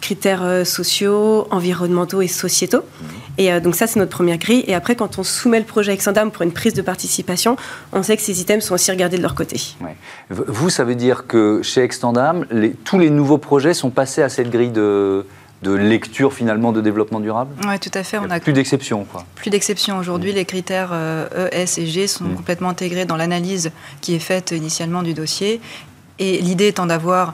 critères 0.01 0.43
euh, 0.43 0.63
sociaux, 0.63 1.47
environnementaux 1.51 2.21
et 2.21 2.27
sociétaux. 2.27 2.81
Mhm. 2.81 3.07
Et 3.37 3.59
donc 3.59 3.75
ça, 3.75 3.85
c'est 3.85 3.99
notre 3.99 4.11
première 4.11 4.37
grille. 4.37 4.63
Et 4.67 4.73
après, 4.73 4.95
quand 4.95 5.19
on 5.19 5.23
soumet 5.23 5.59
le 5.59 5.65
projet 5.65 5.91
Extendam 5.91 6.31
pour 6.31 6.43
une 6.43 6.53
prise 6.53 6.73
de 6.73 6.81
participation, 6.81 7.57
on 7.91 8.01
sait 8.01 8.15
que 8.15 8.23
ces 8.23 8.39
items 8.39 8.63
sont 8.63 8.75
aussi 8.75 8.91
regardés 8.91 9.17
de 9.17 9.21
leur 9.21 9.35
côté. 9.35 9.59
Vous, 10.29 10.69
ça 10.69 10.85
veut 10.85 10.95
dire 10.95 11.27
que 11.27 11.61
chez 11.61 11.81
Extendam, 11.81 12.45
tous 12.85 12.97
les 12.97 13.09
nouveaux 13.09 13.37
projets 13.37 13.73
sont 13.73 13.89
passés 13.89 14.21
à 14.21 14.29
cette 14.29 14.49
grille 14.49 14.71
de 14.71 15.25
de 15.61 15.71
lecture 15.71 16.33
finalement 16.33 16.71
de 16.71 16.81
développement 16.81 17.19
durable 17.19 17.55
Oui, 17.67 17.79
tout 17.79 17.91
à 17.93 18.03
fait. 18.03 18.17
on 18.17 18.29
a 18.29 18.39
plus 18.39 18.53
d'exceptions. 18.53 19.07
Plus 19.35 19.49
d'exceptions. 19.49 19.97
Aujourd'hui, 19.97 20.31
mm. 20.31 20.35
les 20.35 20.45
critères 20.45 20.89
E, 20.93 21.49
S 21.51 21.77
et 21.77 21.85
G 21.85 22.07
sont 22.07 22.25
mm. 22.25 22.35
complètement 22.35 22.69
intégrés 22.69 23.05
dans 23.05 23.15
l'analyse 23.15 23.71
qui 24.01 24.15
est 24.15 24.19
faite 24.19 24.51
initialement 24.51 25.01
du 25.01 25.13
dossier. 25.13 25.61
Et 26.19 26.39
l'idée 26.39 26.67
étant 26.67 26.85
d'avoir 26.85 27.33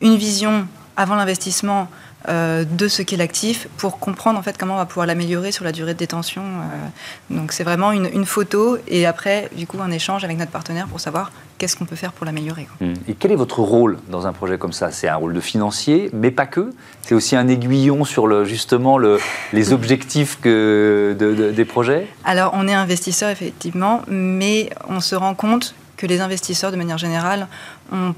une 0.00 0.16
vision 0.16 0.66
avant 0.96 1.14
l'investissement 1.14 1.82
euh, 1.82 2.05
de 2.28 2.88
ce 2.88 3.02
qu'est 3.02 3.16
l'actif 3.16 3.68
pour 3.76 3.98
comprendre 3.98 4.38
en 4.38 4.42
fait 4.42 4.58
comment 4.58 4.74
on 4.74 4.78
va 4.78 4.86
pouvoir 4.86 5.06
l'améliorer 5.06 5.52
sur 5.52 5.64
la 5.64 5.72
durée 5.72 5.94
de 5.94 5.98
détention. 5.98 6.42
Euh. 6.42 7.34
donc 7.34 7.52
c'est 7.52 7.64
vraiment 7.64 7.92
une, 7.92 8.26
photo 8.26 8.78
et 8.88 9.06
après 9.06 9.48
du 9.56 9.66
coup 9.66 9.78
un 9.80 9.90
échange 9.90 10.24
avec 10.24 10.36
notre 10.36 10.50
partenaire 10.50 10.88
pour 10.88 10.98
savoir 10.98 11.30
qu'est-ce 11.58 11.76
qu'on 11.76 11.84
peut 11.84 11.96
faire 11.96 12.12
pour 12.12 12.26
l'améliorer. 12.26 12.66
Mmh. 12.80 12.92
Et 13.08 13.14
quel 13.14 13.30
est 13.30 13.36
votre 13.36 13.60
rôle 13.60 13.98
dans 14.08 14.26
un 14.26 14.32
projet 14.32 14.58
comme 14.58 14.72
ça? 14.72 14.90
C'est 14.90 15.08
un 15.08 15.16
rôle 15.16 15.32
de 15.32 15.40
financier, 15.40 16.10
mais 16.12 16.30
pas 16.30 16.46
que? 16.46 16.72
C'est 17.02 17.14
aussi 17.14 17.36
un 17.36 17.46
aiguillon 17.46 18.04
sur 18.04 18.26
le, 18.26 18.44
justement 18.44 18.98
le, 18.98 19.18
les 19.52 19.72
objectifs 19.72 20.38
que 20.40 21.16
des 21.54 21.64
projets? 21.64 22.08
Alors 22.24 22.52
on 22.54 22.66
est 22.66 22.74
investisseur 22.74 23.30
effectivement, 23.30 24.02
mais 24.08 24.70
on 24.88 25.00
se 25.00 25.14
rend 25.14 25.34
compte 25.34 25.74
que 25.96 26.06
les 26.06 26.20
investisseurs, 26.20 26.70
de 26.70 26.76
manière 26.76 26.98
générale, 26.98 27.48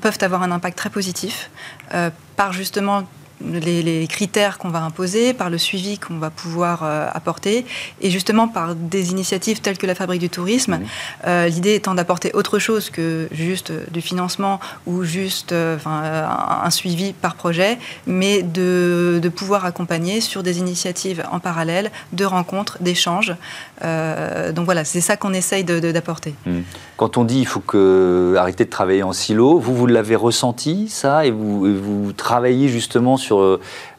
peuvent 0.00 0.18
avoir 0.22 0.42
un 0.42 0.50
impact 0.50 0.76
très 0.76 0.90
positif 0.90 1.50
euh, 1.94 2.10
par 2.36 2.52
justement 2.52 3.04
les, 3.40 4.06
critères 4.08 4.58
qu'on 4.58 4.68
va 4.68 4.80
imposer, 4.82 5.34
par 5.34 5.50
le 5.50 5.58
suivi 5.58 5.98
qu'on 5.98 6.18
va 6.18 6.30
pouvoir 6.30 6.82
euh, 6.82 7.08
apporter, 7.12 7.64
et 8.00 8.10
justement 8.10 8.48
par 8.48 8.74
des 8.74 9.10
initiatives 9.10 9.60
telles 9.60 9.78
que 9.78 9.86
la 9.86 9.94
Fabrique 9.94 10.20
du 10.20 10.30
Tourisme. 10.30 10.80
Euh, 11.26 11.48
l'idée 11.48 11.74
étant 11.74 11.94
d'apporter 11.94 12.32
autre 12.34 12.58
chose 12.58 12.90
que 12.90 13.28
juste 13.30 13.70
euh, 13.70 13.84
du 13.90 14.00
financement 14.00 14.60
ou 14.86 15.04
juste 15.04 15.52
un, 15.52 16.70
suivi 16.70 17.12
par 17.12 17.34
projet, 17.34 17.78
mais 18.06 18.42
de, 18.42 19.30
pouvoir 19.34 19.64
accompagner 19.66 20.20
sur 20.20 20.42
des 20.42 20.58
initiatives 20.58 21.22
en 21.30 21.38
parallèle, 21.38 21.90
de 22.12 22.24
rencontres, 22.24 22.78
d'échanges. 22.80 23.34
donc 23.82 24.64
voilà, 24.64 24.84
c'est 24.84 25.00
ça 25.00 25.16
qu'on 25.16 25.32
essaye 25.32 25.64
d'apporter. 25.64 26.34
Mmh. 26.46 26.60
Quand 26.98 27.16
on 27.16 27.22
dit 27.22 27.38
il 27.38 27.46
faut 27.46 27.60
que 27.60 28.34
arrêter 28.36 28.64
de 28.64 28.70
travailler 28.70 29.04
en 29.04 29.12
silo, 29.12 29.60
vous 29.60 29.72
vous 29.72 29.86
l'avez 29.86 30.16
ressenti 30.16 30.88
ça 30.88 31.24
et 31.24 31.30
vous, 31.30 32.12
travaillez 32.16 32.68
justement 32.68 33.16
sur 33.16 33.38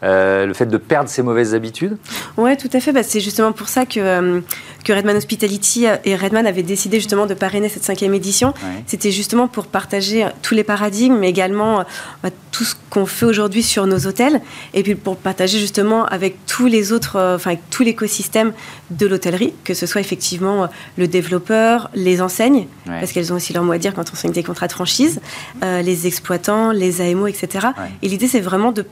euh, 0.03 0.45
le 0.45 0.53
fait 0.53 0.65
de 0.65 0.75
perdre 0.75 1.09
ses 1.09 1.21
mauvaises 1.21 1.55
habitudes? 1.55 1.97
Oui, 2.35 2.57
tout 2.57 2.67
à 2.73 2.81
fait. 2.81 2.91
Bah, 2.91 3.03
c'est 3.03 3.21
justement 3.21 3.53
pour 3.53 3.69
ça 3.69 3.85
que, 3.85 4.01
euh, 4.01 4.41
que 4.83 4.93
Redman 4.93 5.15
Hospitality 5.15 5.85
et 6.05 6.15
Redman 6.15 6.47
avaient 6.47 6.63
décidé 6.63 6.97
justement 6.99 7.25
de 7.25 7.33
parrainer 7.33 7.69
cette 7.69 7.83
cinquième 7.83 8.13
édition. 8.13 8.53
C'était 8.87 9.11
justement 9.11 9.47
pour 9.47 9.67
partager 9.67 10.27
tous 10.41 10.55
les 10.55 10.63
paradigmes, 10.63 11.17
mais 11.17 11.29
également 11.29 11.83
bah, 12.23 12.29
tout 12.51 12.63
ce 12.63 12.75
qu'on 12.89 13.05
fait 13.05 13.25
aujourd'hui 13.25 13.63
sur 13.63 13.85
nos 13.85 14.07
hôtels, 14.07 14.41
et 14.73 14.83
puis 14.83 14.95
pour 14.95 15.17
partager 15.17 15.59
justement 15.59 16.05
avec 16.05 16.45
tous 16.45 16.65
les 16.67 16.91
autres, 16.91 17.17
enfin 17.35 17.51
avec 17.51 17.69
tout 17.69 17.83
l'écosystème 17.83 18.53
de 18.89 19.05
l'hôtellerie, 19.05 19.53
que 19.63 19.73
ce 19.73 19.85
soit 19.85 20.01
effectivement 20.01 20.69
le 20.97 21.07
développeur, 21.07 21.89
les 21.93 22.21
enseignes, 22.21 22.67
parce 22.85 23.11
qu'elles 23.11 23.31
ont 23.31 23.35
aussi 23.35 23.53
leur 23.53 23.63
mot 23.63 23.73
à 23.73 23.77
dire 23.77 23.93
quand 23.93 24.11
on 24.11 24.15
signe 24.15 24.31
des 24.31 24.43
contrats 24.43 24.67
de 24.67 24.73
franchise, 24.73 25.19
les 25.61 26.07
exploitants, 26.07 26.71
les 26.71 27.01
AMO, 27.01 27.27
etc. 27.27 27.67
Et 28.01 28.07
l'idée, 28.07 28.27
c'est 28.27 28.39
vraiment 28.39 28.71
de 28.71 28.85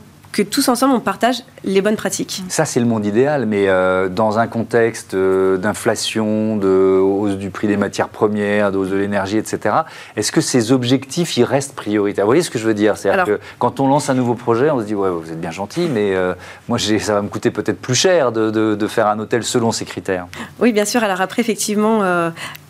que 0.43 0.49
tous 0.49 0.67
ensemble, 0.69 0.93
on 0.93 0.99
partage 0.99 1.43
les 1.63 1.81
bonnes 1.81 1.95
pratiques. 1.95 2.43
Ça, 2.47 2.65
c'est 2.65 2.79
le 2.79 2.85
monde 2.85 3.05
idéal, 3.05 3.45
mais 3.45 3.67
euh, 3.67 4.07
dans 4.07 4.37
un 4.37 4.47
contexte 4.47 5.15
euh, 5.15 5.57
d'inflation, 5.57 6.57
de 6.57 6.99
hausse 6.99 7.37
du 7.37 7.49
prix 7.49 7.67
des 7.67 7.77
matières 7.77 8.09
premières, 8.09 8.71
de 8.71 8.77
hausse 8.77 8.89
de 8.89 8.95
l'énergie, 8.95 9.37
etc., 9.37 9.75
est-ce 10.15 10.31
que 10.31 10.41
ces 10.41 10.71
objectifs, 10.71 11.37
ils 11.37 11.43
restent 11.43 11.75
prioritaires? 11.75 12.25
Vous 12.25 12.29
voyez 12.29 12.43
ce 12.43 12.51
que 12.51 12.59
je 12.59 12.67
veux 12.67 12.75
dire? 12.75 12.97
C'est-à-dire 12.97 13.25
que 13.25 13.39
quand 13.57 13.79
on 13.79 13.87
lance 13.87 14.09
un 14.09 14.13
nouveau 14.13 14.35
projet, 14.35 14.69
on 14.69 14.79
se 14.79 14.85
dit, 14.85 14.95
ouais, 14.95 15.09
vous 15.09 15.31
êtes 15.31 15.41
bien 15.41 15.51
gentil, 15.51 15.89
mais 15.91 16.15
euh, 16.15 16.33
moi, 16.67 16.77
ça 16.77 17.15
va 17.15 17.21
me 17.21 17.29
coûter 17.29 17.49
peut-être 17.49 17.81
plus 17.81 17.95
cher 17.95 18.31
de, 18.31 18.51
de, 18.51 18.87
faire 18.87 19.07
un 19.07 19.19
hôtel 19.19 19.43
selon 19.43 19.71
ces 19.71 19.85
critères. 19.85 20.27
Oui, 20.59 20.71
bien 20.71 20.85
sûr. 20.85 21.03
Alors 21.03 21.21
après, 21.21 21.41
effectivement 21.41 22.03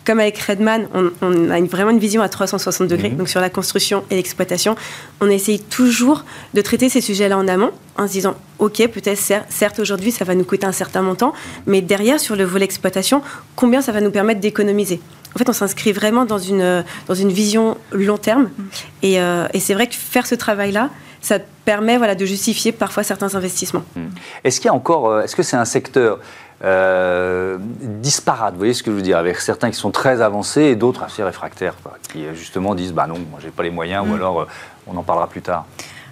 comme 0.08 0.20
avec 0.20 0.38
Redman, 0.38 0.88
on, 0.94 1.50
a 1.50 1.60
vraiment 1.60 1.90
une 1.90 1.98
vision 1.98 2.22
à 2.22 2.30
360 2.30 2.88
degrés, 2.88 3.10
mhm. 3.10 3.18
donc 3.18 3.28
sur 3.28 3.42
la 3.42 3.50
construction 3.50 4.04
et 4.10 4.16
l'exploitation. 4.16 4.74
On 5.20 5.28
essaye 5.28 5.60
toujours 5.60 6.24
de 6.54 6.62
traiter 6.62 6.88
ces 6.88 7.02
sujets-là 7.02 7.36
en 7.36 7.46
amont, 7.46 7.72
en 7.98 8.06
se 8.06 8.12
disant, 8.12 8.34
OK, 8.58 8.78
peut-être, 8.88 9.18
certes, 9.50 9.78
aujourd'hui, 9.78 10.10
ça 10.10 10.24
va 10.24 10.34
nous 10.34 10.44
coûter 10.44 10.64
un 10.64 10.72
certain 10.72 11.02
montant, 11.02 11.34
mais 11.66 11.82
derrière, 11.82 12.20
sur 12.20 12.36
le 12.36 12.44
volet 12.44 12.64
exploitation, 12.64 13.20
combien 13.54 13.82
ça 13.82 13.92
va 13.92 14.00
nous 14.00 14.10
permettre 14.10 14.40
d'économiser? 14.40 14.98
En 15.34 15.38
fait, 15.38 15.50
on 15.50 15.52
s'inscrit 15.52 15.92
vraiment 15.92 16.24
dans 16.24 16.38
une, 16.38 16.82
dans 17.06 17.14
une 17.14 17.30
vision 17.30 17.76
long 17.92 18.16
terme. 18.16 18.44
Mhm. 18.44 18.68
Et, 19.02 19.20
euh, 19.20 19.46
et 19.52 19.60
c'est 19.60 19.74
vrai 19.74 19.88
que 19.88 19.94
faire 19.94 20.26
ce 20.26 20.34
travail-là, 20.34 20.88
ça 21.20 21.38
permet 21.64 21.96
voilà, 21.98 22.14
de 22.14 22.24
justifier 22.24 22.72
parfois 22.72 23.02
certains 23.02 23.34
investissements. 23.34 23.84
Hmm. 23.96 24.08
Est-ce 24.44 24.60
qu'il 24.60 24.68
y 24.68 24.70
a 24.70 24.74
encore, 24.74 25.08
euh, 25.08 25.22
est-ce 25.22 25.36
que 25.36 25.42
c'est 25.42 25.56
un 25.56 25.64
secteur 25.64 26.18
euh, 26.64 27.58
disparate, 27.60 28.54
vous 28.54 28.58
voyez 28.58 28.74
ce 28.74 28.82
que 28.82 28.90
je 28.90 28.96
veux 28.96 29.02
dire, 29.02 29.18
avec 29.18 29.38
certains 29.40 29.70
qui 29.70 29.76
sont 29.76 29.92
très 29.92 30.20
avancés 30.20 30.62
et 30.62 30.76
d'autres 30.76 31.04
assez 31.04 31.22
réfractaires, 31.22 31.74
qui 32.12 32.24
justement 32.34 32.74
disent 32.74 32.92
bah 32.92 33.06
non, 33.06 33.18
moi 33.30 33.38
j'ai 33.40 33.50
pas 33.50 33.62
les 33.62 33.70
moyens, 33.70 34.04
ou 34.04 34.10
hmm. 34.10 34.16
alors 34.16 34.40
euh, 34.40 34.46
on 34.86 34.96
en 34.96 35.02
parlera 35.02 35.28
plus 35.28 35.42
tard. 35.42 35.66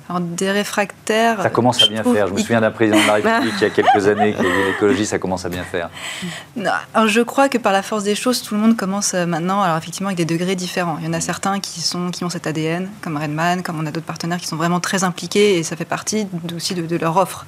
Alors, 0.09 0.21
des 0.21 0.51
réfractaires. 0.51 1.43
Ça 1.43 1.51
commence 1.51 1.83
à 1.83 1.89
bien 1.89 2.03
faire. 2.03 2.29
Je 2.29 2.33
me 2.33 2.39
souviens 2.39 2.61
d'un 2.61 2.71
président 2.71 3.01
de 3.01 3.07
la 3.07 3.15
République 3.33 3.55
il 3.57 3.63
y 3.63 3.65
a 3.67 3.71
quelques 3.71 4.07
années 4.07 4.35
qui 4.35 4.41
a 4.41 4.43
dit 4.43 4.65
l'écologie, 4.67 5.07
ça 5.07 5.19
commence 5.19 5.45
à 5.45 5.49
bien 5.49 5.65
faire. 5.65 5.91
alors, 6.95 7.09
je 7.09 7.21
crois 7.21 7.49
que 7.49 7.59
par 7.59 7.73
la 7.73 7.83
force 7.83 8.05
des 8.05 8.15
choses, 8.15 8.43
tout 8.43 8.55
le 8.55 8.61
monde 8.61 8.77
commence 8.77 9.15
euh, 9.15 9.27
maintenant, 9.27 9.63
alors 9.63 9.77
effectivement, 9.77 10.09
avec 10.09 10.19
des 10.19 10.25
degrés 10.25 10.55
différents. 10.55 10.97
Il 11.01 11.07
y 11.07 11.09
en 11.09 11.13
a 11.13 11.21
certains 11.21 11.61
qui, 11.61 11.81
sont, 11.81 12.11
qui 12.11 12.25
ont 12.25 12.31
cet 12.31 12.47
ADN, 12.47 12.89
comme 13.01 13.17
Redman, 13.17 13.63
comme 13.63 13.81
on 13.81 13.87
a 13.87 13.91
d'autres 13.91 14.07
partenaires 14.07 14.39
qui 14.39 14.47
sont 14.47 14.57
vraiment 14.57 14.81
très 14.81 15.05
impliqués 15.05 15.59
et 15.59 15.63
ça 15.63 15.77
fait 15.77 15.85
partie 15.85 16.27
aussi 16.55 16.75
de, 16.75 16.97
leur 16.97 17.17
offre. 17.17 17.47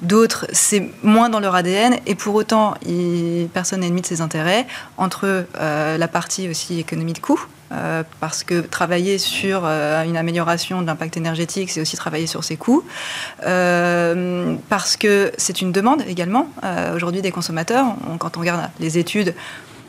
D'autres, 0.00 0.46
c'est 0.52 0.90
moins 1.02 1.28
dans 1.28 1.38
leur 1.38 1.54
ADN 1.54 1.96
et 2.06 2.14
pour 2.14 2.34
autant, 2.34 2.74
personne 3.52 3.80
n'est 3.80 3.88
ennemi 3.88 4.00
de 4.00 4.06
ses 4.06 4.20
intérêts. 4.20 4.66
Entre 4.96 5.46
euh, 5.60 5.98
la 5.98 6.08
partie 6.08 6.48
aussi 6.48 6.80
économie 6.80 7.12
de 7.12 7.18
coût, 7.18 7.40
euh, 7.72 8.02
parce 8.20 8.44
que 8.44 8.60
travailler 8.60 9.16
sur 9.16 9.62
euh, 9.64 10.02
une 10.04 10.16
amélioration 10.18 10.82
de 10.82 10.86
l'impact 10.86 11.16
énergétique, 11.16 11.70
c'est 11.70 11.80
aussi 11.80 11.96
travailler 11.96 12.26
sur 12.26 12.44
ses 12.44 12.56
coûts, 12.56 12.84
euh, 13.46 14.56
parce 14.68 14.96
que 14.96 15.32
c'est 15.38 15.62
une 15.62 15.72
demande 15.72 16.02
également 16.06 16.48
aujourd'hui 16.94 17.22
des 17.22 17.30
consommateurs. 17.30 17.86
quand 18.18 18.36
on 18.36 18.40
regarde 18.40 18.68
les 18.78 18.98
études, 18.98 19.34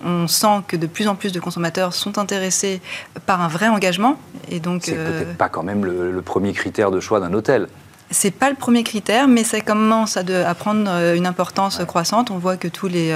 on 0.06 0.28
sent 0.28 0.62
que 0.67 0.78
de 0.78 0.88
plus 0.88 1.08
en 1.08 1.15
plus 1.15 1.32
de 1.32 1.39
consommateurs 1.39 1.93
sont 1.93 2.17
intéressés 2.17 2.82
par 3.26 3.41
un 3.41 3.48
vrai 3.48 3.67
engagement. 3.67 4.17
Et 4.50 4.60
donc, 4.60 4.84
c'est 4.86 4.96
peut-être 4.96 5.38
pas 5.38 5.50
quand 5.50 5.63
même 5.63 5.86
le, 5.86 6.22
premier 6.22 6.54
critère 6.54 6.91
de 6.91 7.00
choix 7.00 7.19
d'un 7.19 7.34
hôtel. 7.34 7.67
C'est 8.12 8.32
pas 8.32 8.50
le 8.50 8.56
premier 8.56 8.84
critère, 8.84 9.28
mais 9.28 9.43
ça 9.43 9.62
commence 9.62 10.17
à, 10.17 10.24
à 10.46 10.54
prendre 10.56 10.89
une 11.15 11.26
importance 11.26 11.82
croissante. 11.86 12.32
On 12.32 12.38
voit 12.38 12.58
que 12.58 12.67
tous 12.67 12.88
les, 12.88 13.15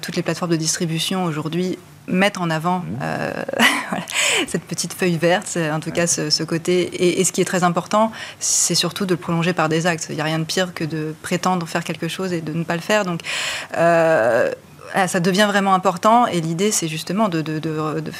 toutes 0.00 0.16
les 0.16 0.22
plateformes 0.22 0.52
de 0.52 0.56
distribution 0.56 1.24
aujourd'hui 1.24 1.78
mettre 2.08 2.40
en 2.40 2.50
avant 2.50 2.80
mmh. 2.80 2.98
euh, 3.02 3.32
cette 4.46 4.64
petite 4.64 4.92
feuille 4.92 5.16
verte, 5.16 5.58
en 5.72 5.80
tout 5.80 5.90
cas 5.90 6.06
ce, 6.06 6.42
côté. 6.42 7.18
Et, 7.20 7.24
ce 7.24 7.32
qui 7.32 7.40
est 7.40 7.44
très 7.46 7.64
important, 7.64 8.12
c'est 8.40 8.74
surtout 8.74 9.06
de 9.06 9.14
le 9.14 9.20
prolonger 9.20 9.52
par 9.52 9.68
des 9.68 9.86
actes. 9.86 10.06
Il 10.10 10.16
n'y 10.16 10.20
a 10.20 10.24
rien 10.24 10.38
de 10.38 10.44
pire 10.44 10.74
que 10.74 10.84
de 10.84 11.14
prétendre 11.22 11.66
faire 11.66 11.84
quelque 11.84 12.08
chose 12.08 12.32
et 12.32 12.40
de 12.40 12.52
ne 12.52 12.64
pas 12.64 12.74
le 12.74 12.82
faire. 12.82 13.04
Donc, 13.04 13.20
euh, 13.76 14.50
ça 15.06 15.20
devient 15.20 15.46
vraiment 15.48 15.74
important. 15.74 16.26
Et 16.26 16.40
l'idée, 16.40 16.72
c'est 16.72 16.88
justement 16.88 17.28
de, 17.28 17.42
de, 17.42 17.58
de, 17.58 18.00
de 18.00 18.12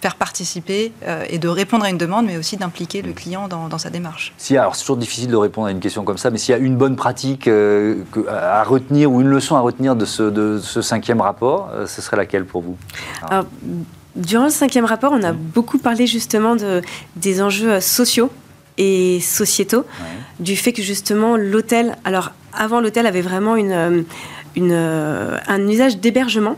faire 0.00 0.16
participer 0.16 0.92
euh, 1.06 1.24
et 1.28 1.38
de 1.38 1.48
répondre 1.48 1.84
à 1.84 1.90
une 1.90 1.98
demande, 1.98 2.26
mais 2.26 2.36
aussi 2.36 2.56
d'impliquer 2.56 3.02
le 3.02 3.12
client 3.12 3.48
dans, 3.48 3.78
sa 3.78 3.90
démarche. 3.90 4.32
Si, 4.38 4.56
alors 4.56 4.74
c'est 4.74 4.82
toujours 4.82 4.96
difficile 4.96 5.30
de 5.30 5.36
répondre 5.36 5.66
à 5.66 5.70
une 5.70 5.80
question 5.80 6.04
comme 6.04 6.18
ça, 6.18 6.30
mais 6.30 6.38
s'il 6.38 6.52
y 6.52 6.58
a 6.58 6.60
une 6.60 6.76
bonne 6.76 6.96
pratique 6.96 7.48
euh, 7.48 8.02
à 8.28 8.62
retenir 8.64 9.10
ou 9.12 9.20
une 9.20 9.28
leçon 9.28 9.56
à 9.56 9.60
retenir 9.60 9.96
de 9.96 10.04
ce, 10.04 10.22
de 10.22 10.58
ce 10.58 10.82
cinquième 10.82 11.20
rapport, 11.20 11.70
euh, 11.72 11.86
ce 11.86 12.02
serait 12.02 12.16
laquelle 12.16 12.44
pour 12.44 12.62
vous? 12.62 12.76
Alors, 13.22 13.44
Durant 14.16 14.44
le 14.44 14.50
cinquième 14.50 14.84
rapport, 14.86 15.12
on 15.12 15.22
a 15.22 15.32
beaucoup 15.32 15.78
parlé 15.78 16.08
justement 16.08 16.56
de, 16.56 16.82
des 17.14 17.40
enjeux 17.40 17.78
sociaux 17.78 18.32
et 18.76 19.20
sociétaux, 19.20 19.84
du 20.40 20.56
fait 20.56 20.72
que 20.72 20.82
justement 20.82 21.36
l'hôtel, 21.36 21.96
alors 22.04 22.32
avant 22.52 22.80
l'hôtel 22.80 23.06
avait 23.06 23.20
vraiment 23.20 23.54
une 23.54 24.04
une, 24.58 24.72
euh, 24.72 25.38
un 25.46 25.66
usage 25.68 25.98
d'hébergement, 25.98 26.56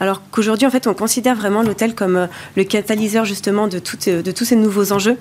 alors 0.00 0.22
qu'aujourd'hui, 0.30 0.66
en 0.66 0.70
fait, 0.70 0.86
on 0.86 0.94
considère 0.94 1.36
vraiment 1.36 1.62
l'hôtel 1.62 1.94
comme 1.94 2.16
euh, 2.16 2.26
le 2.56 2.64
catalyseur 2.64 3.24
justement 3.24 3.68
de, 3.68 3.80
euh, 4.08 4.22
de 4.22 4.30
tous 4.30 4.44
ces 4.44 4.56
nouveaux 4.56 4.92
enjeux. 4.92 5.16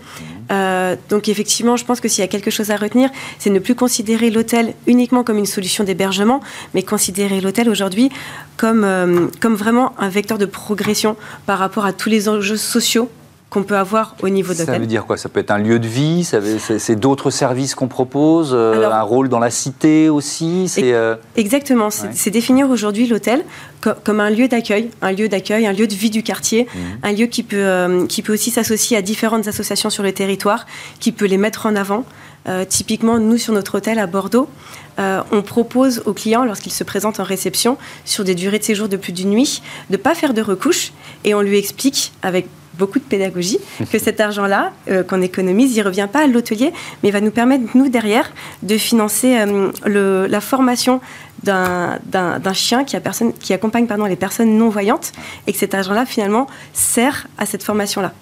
donc, 1.09 1.29
effectivement, 1.29 1.77
je 1.77 1.85
pense 1.85 1.99
que 1.99 2.07
s'il 2.07 2.21
y 2.21 2.25
a 2.25 2.27
quelque 2.27 2.51
chose 2.51 2.71
à 2.71 2.75
retenir, 2.75 3.09
c'est 3.39 3.49
ne 3.49 3.59
plus 3.59 3.75
considérer 3.75 4.29
l'hôtel 4.29 4.73
uniquement 4.87 5.23
comme 5.23 5.37
une 5.37 5.45
solution 5.45 5.83
d'hébergement, 5.83 6.41
mais 6.73 6.83
considérer 6.83 7.41
l'hôtel 7.41 7.69
aujourd'hui 7.69 8.09
comme, 8.57 9.31
comme 9.41 9.55
vraiment 9.55 9.93
un 9.97 10.09
vecteur 10.09 10.37
de 10.37 10.45
progression 10.45 11.15
par 11.45 11.57
rapport 11.59 11.85
à 11.85 11.93
tous 11.93 12.09
les 12.09 12.29
enjeux 12.29 12.57
sociaux 12.57 13.09
qu'on 13.55 13.63
peut 13.63 13.77
avoir 13.77 14.17
au 14.21 14.27
niveau 14.27 14.51
d'hôtel. 14.51 14.65
Ça 14.65 14.79
veut 14.79 14.85
dire 14.85 15.05
quoi? 15.05 15.15
Ça 15.15 15.29
peut 15.29 15.39
être 15.39 15.51
un 15.51 15.59
lieu 15.59 15.79
de 15.79 15.87
vie, 15.87 16.25
c'est 16.25 16.95
d'autres 16.97 17.29
services 17.29 17.73
qu'on 17.73 17.87
propose, 17.87 18.51
euh, 18.53 18.91
un 18.91 19.01
rôle 19.01 19.29
dans 19.29 19.39
la 19.39 19.49
cité 19.49 20.09
aussi? 20.09 20.69
Euh, 20.79 21.15
Exactement, 21.37 21.89
c'est 21.89 22.31
définir 22.31 22.69
aujourd'hui 22.69 23.07
l'hôtel 23.07 23.45
comme 24.03 24.19
un 24.19 24.31
lieu 24.31 24.47
d'accueil, 24.47 24.89
un 25.03 25.11
lieu 25.11 25.29
d'accueil, 25.29 25.67
un 25.67 25.71
lieu 25.71 25.85
de 25.87 25.93
vie 25.93 26.09
du 26.09 26.23
quartier, 26.23 26.67
mhm. 26.73 26.81
un 27.03 27.11
lieu 27.13 27.27
qui 27.27 27.43
peut, 27.43 27.55
euh, 27.57 28.07
qui 28.07 28.23
peut 28.23 28.33
aussi 28.33 28.49
s'associer 28.49 28.97
à 28.97 29.03
différentes 29.03 29.47
associations 29.47 29.91
sur 29.91 30.03
le 30.03 30.11
territoire, 30.11 30.65
qui 30.99 31.11
peut 31.11 31.25
les 31.25 31.37
mettre 31.37 31.65
en 31.65 31.75
avant. 31.75 32.03
typiquement, 32.69 33.17
nous, 33.19 33.37
sur 33.37 33.53
notre 33.53 33.75
hôtel 33.77 33.97
à 33.99 34.05
Bordeaux, 34.05 34.47
on 34.97 35.41
propose 35.41 36.03
aux 36.05 36.13
clients, 36.13 36.45
lorsqu'ils 36.45 36.73
se 36.73 36.83
présentent 36.83 37.19
en 37.19 37.23
réception, 37.23 37.77
sur 38.03 38.23
des 38.23 38.35
durées 38.35 38.59
de 38.59 38.63
séjour 38.63 38.87
de 38.87 38.97
plus 38.97 39.13
d'une 39.13 39.29
nuit, 39.29 39.61
de 39.89 39.97
ne 39.97 40.01
pas 40.01 40.13
faire 40.13 40.33
de 40.33 40.41
recouches 40.41 40.91
et 41.23 41.33
on 41.33 41.41
lui 41.41 41.57
explique 41.57 42.11
avec 42.21 42.47
beaucoup 42.77 42.99
de 42.99 43.03
pédagogie, 43.03 43.59
que 43.91 43.99
cet 43.99 44.19
argent-là 44.19 44.71
euh, 44.89 45.03
qu'on 45.03 45.21
économise, 45.21 45.75
il 45.75 45.79
ne 45.79 45.85
revient 45.85 46.07
pas 46.11 46.23
à 46.23 46.27
l'hôtelier, 46.27 46.73
mais 47.03 47.11
va 47.11 47.21
nous 47.21 47.31
permettre, 47.31 47.63
nous, 47.75 47.89
derrière, 47.89 48.31
de 48.63 48.77
financer 48.77 49.37
euh, 49.37 49.71
le, 49.85 50.27
la 50.27 50.41
formation 50.41 51.01
d'un 51.43 52.53
chien 52.53 52.83
qui, 52.83 52.95
a 52.95 52.99
personne, 52.99 53.33
qui 53.33 53.53
accompagne 53.53 53.85
pardon, 53.85 54.05
les 54.05 54.15
personnes 54.15 54.57
non-voyantes, 54.57 55.11
et 55.47 55.53
que 55.53 55.57
cet 55.57 55.73
argent-là, 55.73 56.05
finalement, 56.05 56.47
sert 56.73 57.27
à 57.37 57.45
cette 57.45 57.63
formation-là. 57.63 58.13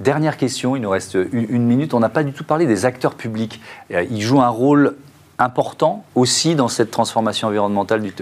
Dernière 0.00 0.36
question, 0.36 0.76
il 0.76 0.82
nous 0.82 0.90
reste 0.90 1.18
une, 1.32 1.64
minute. 1.64 1.94
On 1.94 2.00
n'a 2.00 2.08
pas 2.08 2.22
du 2.22 2.32
tout 2.32 2.44
parlé 2.44 2.66
des 2.66 2.84
acteurs 2.84 3.14
publics. 3.14 3.60
Euh, 3.92 4.04
ils 4.10 4.22
jouent 4.22 4.40
un 4.40 4.48
rôle 4.48 4.96
important 5.38 6.04
aussi 6.14 6.54
dans 6.54 6.68
cette 6.68 6.90
transformation 6.90 7.48
environnementale 7.48 8.00
du, 8.00 8.12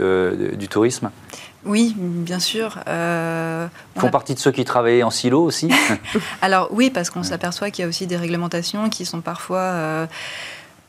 du 0.57 0.69
tourisme? 0.69 1.11
Oui, 1.65 1.95
bien 1.97 2.41
sûr. 2.41 2.79
Euh, 2.89 3.67
Ils 3.97 4.01
font 4.01 4.11
partie 4.11 4.35
de 4.35 4.39
ceux 4.39 4.51
qui 4.51 4.65
travaillent 4.65 5.03
en 5.03 5.11
silo 5.11 5.43
aussi 5.43 5.71
Alors 6.43 6.69
oui, 6.73 6.91
parce 6.91 7.11
qu'on 7.11 7.23
s'aperçoit 7.23 7.71
qu'il 7.71 7.83
y 7.83 7.87
a 7.87 7.89
aussi 7.89 8.07
des 8.07 8.17
réglementations 8.17 8.89
qui 8.91 9.05
sont 9.05 9.21
parfois... 9.21 9.59
Euh, 9.59 10.07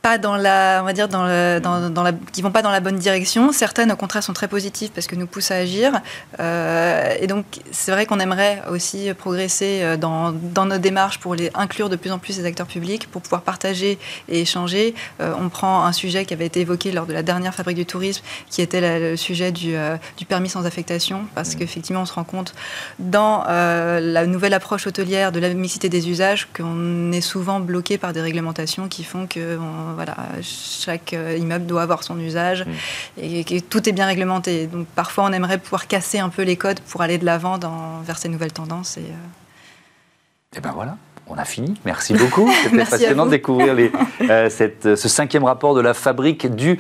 pas 0.04 0.18
dans 0.18 0.36
la, 0.36 0.80
on 0.82 0.86
va 0.86 0.92
dire 0.92 1.08
dans, 1.08 1.24
le, 1.24 1.62
dans, 1.64 1.90
dans 1.90 2.04
la, 2.04 2.12
qui 2.34 2.42
vont 2.42 2.52
pas 2.52 2.62
dans 2.62 2.72
la 2.72 2.82
bonne 2.82 2.98
direction. 2.98 3.54
Certaines, 3.54 3.90
au 3.90 3.96
contraire, 3.96 4.22
sont 4.22 4.34
très 4.34 4.50
positives 4.50 4.92
parce 4.92 5.08
que 5.08 5.16
nous 5.16 5.28
poussent 5.28 5.52
à 5.52 5.56
agir. 5.56 5.94
Euh, 6.42 7.16
et 7.22 7.26
donc, 7.26 7.46
c'est 7.72 7.90
vrai 7.94 8.06
qu'on 8.06 8.20
aimerait 8.20 8.62
aussi 8.70 9.14
progresser 9.14 9.80
euh, 9.82 9.96
dans, 9.96 10.34
dans, 10.34 10.66
nos 10.66 10.78
démarches 10.78 11.20
pour 11.20 11.36
les 11.36 11.52
inclure 11.54 11.88
de 11.88 11.96
plus 11.96 12.12
en 12.12 12.20
plus 12.20 12.38
les 12.38 12.46
acteurs 12.46 12.68
publics, 12.68 13.10
pour 13.10 13.22
pouvoir 13.22 13.44
partager 13.44 13.98
et 14.28 14.42
échanger. 14.42 14.94
Euh, 15.22 15.34
on 15.40 15.48
prend 15.48 15.86
un 15.86 15.94
sujet 15.94 16.26
qui 16.26 16.34
avait 16.34 16.48
été 16.48 16.60
évoqué 16.60 16.92
lors 16.92 17.06
de 17.06 17.14
la 17.14 17.24
dernière 17.24 17.56
Fabrique 17.56 17.78
du 17.78 17.86
tourisme, 17.86 18.26
qui 18.50 18.62
était 18.62 18.82
le 19.00 19.16
sujet 19.16 19.54
du, 19.54 19.74
euh, 19.74 19.96
du, 20.18 20.26
permis 20.26 20.50
sans 20.50 20.66
affectation, 20.66 21.28
parce 21.34 21.56
mmh. 21.56 21.60
qu'effectivement, 21.60 22.02
on 22.02 22.06
se 22.06 22.14
rend 22.14 22.26
compte 22.26 22.54
dans 23.00 23.46
la 23.46 24.26
nouvelle 24.26 24.54
approche 24.54 24.86
hôtelière 24.86 25.32
de 25.32 25.40
la 25.40 25.54
mixité 25.54 25.88
des 25.88 26.10
usages 26.10 26.50
qu'on 26.54 27.14
est 27.14 27.22
souvent 27.22 27.62
bloqué 27.62 27.98
par 27.98 28.12
des 28.12 28.20
réglementations 28.20 28.90
qui 28.90 29.06
font 29.06 29.28
que 29.28 29.58
voilà, 29.94 30.16
chaque 30.42 31.14
euh, 31.14 31.38
immeuble 31.38 31.66
doit 31.66 31.82
avoir 31.82 32.04
son 32.04 32.20
usage 32.20 32.66
mm. 32.66 33.22
et 33.22 33.62
tout 33.62 33.88
est 33.88 33.92
bien 33.92 34.06
réglementé. 34.06 34.68
Donc 34.68 34.88
parfois, 34.88 35.26
on 35.26 35.32
aimerait 35.32 35.58
pouvoir 35.58 35.88
casser 35.88 36.20
un 36.20 36.30
peu 36.30 36.44
les 36.44 36.58
codes 36.58 36.80
pour 36.82 37.02
aller 37.02 37.18
de 37.18 37.26
l'avant 37.26 37.60
vers 38.04 38.18
ces 38.18 38.30
nouvelles 38.30 38.54
tendances. 38.54 38.98
Et, 38.98 39.02
euh, 39.02 40.58
et 40.58 40.62
ben 40.62 40.72
voilà. 40.74 40.98
On 41.28 41.38
a 41.38 41.46
fini. 41.46 41.76
Merci 41.86 42.14
beaucoup. 42.14 42.52
C'était 42.64 42.78
passionnant 42.84 43.26
de 43.26 43.32
découvrir 43.32 43.74
les, 43.74 43.92
euh, 44.30 44.50
cette, 44.50 44.96
ce 44.96 45.08
cinquième 45.08 45.46
rapport 45.46 45.74
de 45.74 45.80
la 45.80 45.94
fabrique 45.94 46.54
du 46.54 46.78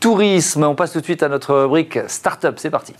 tourisme. 0.00 0.64
On 0.64 0.74
passe 0.74 0.92
tout 0.92 1.00
de 1.00 1.04
suite 1.04 1.22
à 1.22 1.28
notre 1.28 1.54
rubrique 1.54 1.98
Startup. 2.08 2.54
C'est 2.56 2.70
parti. 2.70 2.94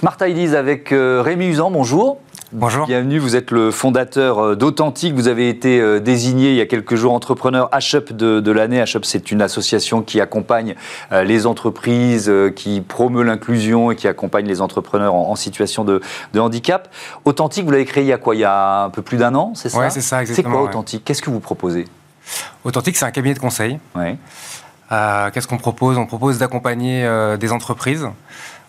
Smart 0.00 0.16
Ideas 0.22 0.58
avec 0.58 0.92
euh, 0.92 1.20
Rémi 1.22 1.48
Usan, 1.48 1.70
bonjour. 1.70 2.16
Bonjour. 2.52 2.86
Bienvenue, 2.86 3.18
vous 3.18 3.36
êtes 3.36 3.50
le 3.50 3.70
fondateur 3.70 4.38
euh, 4.38 4.56
d'Authentique. 4.56 5.12
Vous 5.12 5.28
avez 5.28 5.50
été 5.50 5.78
euh, 5.78 6.00
désigné 6.00 6.52
il 6.52 6.56
y 6.56 6.62
a 6.62 6.64
quelques 6.64 6.94
jours 6.94 7.12
entrepreneur 7.12 7.68
HUP 7.74 8.14
de, 8.14 8.40
de 8.40 8.50
l'année. 8.50 8.82
HUP, 8.82 9.04
c'est 9.04 9.30
une 9.30 9.42
association 9.42 10.00
qui 10.00 10.18
accompagne 10.22 10.74
les 11.10 11.46
entreprises, 11.46 12.32
qui 12.56 12.80
promeut 12.80 13.24
l'inclusion 13.24 13.90
et 13.90 13.96
qui 13.96 14.08
accompagne 14.08 14.46
les 14.46 14.62
entrepreneurs 14.62 15.12
en, 15.12 15.36
situation 15.36 15.84
de, 15.84 16.00
handicap. 16.34 16.88
Authentique, 17.26 17.66
vous 17.66 17.70
l'avez 17.70 17.84
créé 17.84 18.02
il 18.02 18.08
y 18.08 18.12
a 18.14 18.16
quoi? 18.16 18.34
Il 18.34 18.38
y 18.40 18.44
a 18.44 18.84
un 18.84 18.88
peu 18.88 19.02
plus 19.02 19.18
d'un 19.18 19.34
an, 19.34 19.52
c'est 19.54 19.68
ça? 19.68 19.80
Oui, 19.80 19.86
c'est 19.90 20.00
ça, 20.00 20.22
exactement. 20.22 20.54
C'est 20.54 20.58
quoi 20.60 20.66
Authentique? 20.66 21.04
Qu'est-ce 21.04 21.20
que 21.20 21.28
vous 21.28 21.40
proposez? 21.40 21.84
Authentique, 22.64 22.96
c'est 22.96 23.04
un 23.04 23.10
cabinet 23.10 23.34
de 23.34 23.38
conseil. 23.38 23.78
Ouais. 23.94 24.16
Euh, 24.92 25.30
Qu'est-ce 25.30 25.46
qu'on 25.46 25.58
propose? 25.58 25.98
On 25.98 26.06
propose 26.06 26.38
d'accompagner 26.38 27.04
euh, 27.04 27.36
des 27.36 27.52
entreprises. 27.52 28.08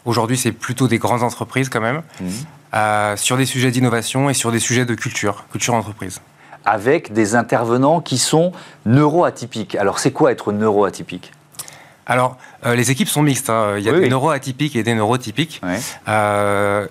Aujourd'hui, 0.06 0.38
c'est 0.38 0.52
plutôt 0.52 0.88
des 0.88 0.98
grandes 0.98 1.24
entreprises 1.24 1.70
quand 1.70 1.82
même, 1.82 2.02
Mhm. 2.20 2.32
euh, 2.74 3.16
sur 3.18 3.38
des 3.38 3.46
sujets 3.46 3.72
d'innovation 3.72 4.30
et 4.30 4.34
sur 4.34 4.52
des 4.52 4.60
sujets 4.60 4.86
de 4.86 4.96
culture, 4.96 5.46
culture 5.52 5.74
entreprise. 5.76 6.22
Avec 6.66 7.12
des 7.14 7.36
intervenants 7.36 8.02
qui 8.02 8.18
sont 8.18 8.52
neuroatypiques. 8.86 9.76
Alors, 9.76 10.00
c'est 10.00 10.12
quoi 10.12 10.32
être 10.32 10.52
neuroatypique? 10.52 11.32
Alors, 12.06 12.38
euh, 12.66 12.76
les 12.76 12.92
équipes 12.92 13.08
sont 13.10 13.22
mixtes. 13.22 13.50
hein. 13.50 13.76
Il 13.78 13.84
y 13.84 13.90
a 13.90 13.92
Oui, 13.92 14.00
des 14.00 14.04
oui. 14.06 14.10
neuroatypiques 14.10 14.76
et 14.76 14.84
des 14.84 14.94
neurotypiques. 14.96 15.62
Ouais. 15.64 15.80
Euh, 16.08 16.88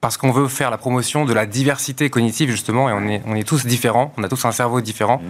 parce 0.00 0.16
qu'on 0.16 0.32
veut 0.32 0.48
faire 0.48 0.70
la 0.70 0.78
promotion 0.78 1.24
de 1.24 1.32
la 1.32 1.46
diversité 1.46 2.10
cognitive, 2.10 2.50
justement, 2.50 2.88
et 2.88 2.92
on 2.92 3.06
est, 3.08 3.22
on 3.26 3.34
est 3.36 3.46
tous 3.46 3.64
différents, 3.66 4.12
on 4.16 4.22
a 4.24 4.28
tous 4.28 4.44
un 4.44 4.52
cerveau 4.52 4.80
différent. 4.80 5.22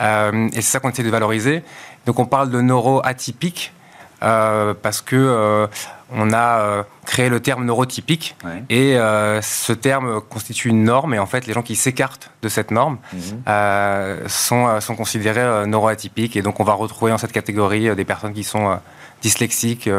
Mhm. 0.00 0.50
Et 0.52 0.56
c'est 0.56 0.62
ça 0.72 0.80
qu'on 0.80 0.90
essaie 0.90 1.02
de 1.04 1.10
valoriser. 1.10 1.62
Donc 2.06 2.18
on 2.18 2.26
parle 2.26 2.50
de 2.50 2.60
neuroatypique 2.60 3.72
parce 4.20 5.00
que 5.02 5.68
on 6.12 6.32
a 6.32 6.60
euh, 6.60 6.82
créé 7.04 7.28
le 7.28 7.40
terme 7.40 7.64
neurotypique 7.64 8.36
Ouais. 8.44 8.62
et 8.70 8.96
euh, 8.96 9.40
ce 9.42 9.72
terme 9.72 10.20
constitue 10.22 10.68
une 10.70 10.84
norme 10.84 11.12
et 11.14 11.18
en 11.18 11.26
fait 11.26 11.46
les 11.46 11.52
gens 11.52 11.62
qui 11.62 11.76
s'écartent 11.76 12.30
de 12.42 12.48
cette 12.48 12.70
norme 12.70 12.98
Mhm. 13.12 13.20
euh, 13.48 14.28
sont, 14.28 14.80
sont 14.80 14.96
considérés 14.96 15.66
neuroatypiques 15.66 16.36
et 16.36 16.42
donc 16.42 16.60
on 16.60 16.64
va 16.64 16.72
retrouver 16.72 17.10
dans 17.10 17.18
cette 17.18 17.32
catégorie 17.32 17.94
des 17.94 18.04
personnes 18.04 18.32
qui 18.32 18.44
sont 18.44 18.78
dyslexiques 19.22 19.90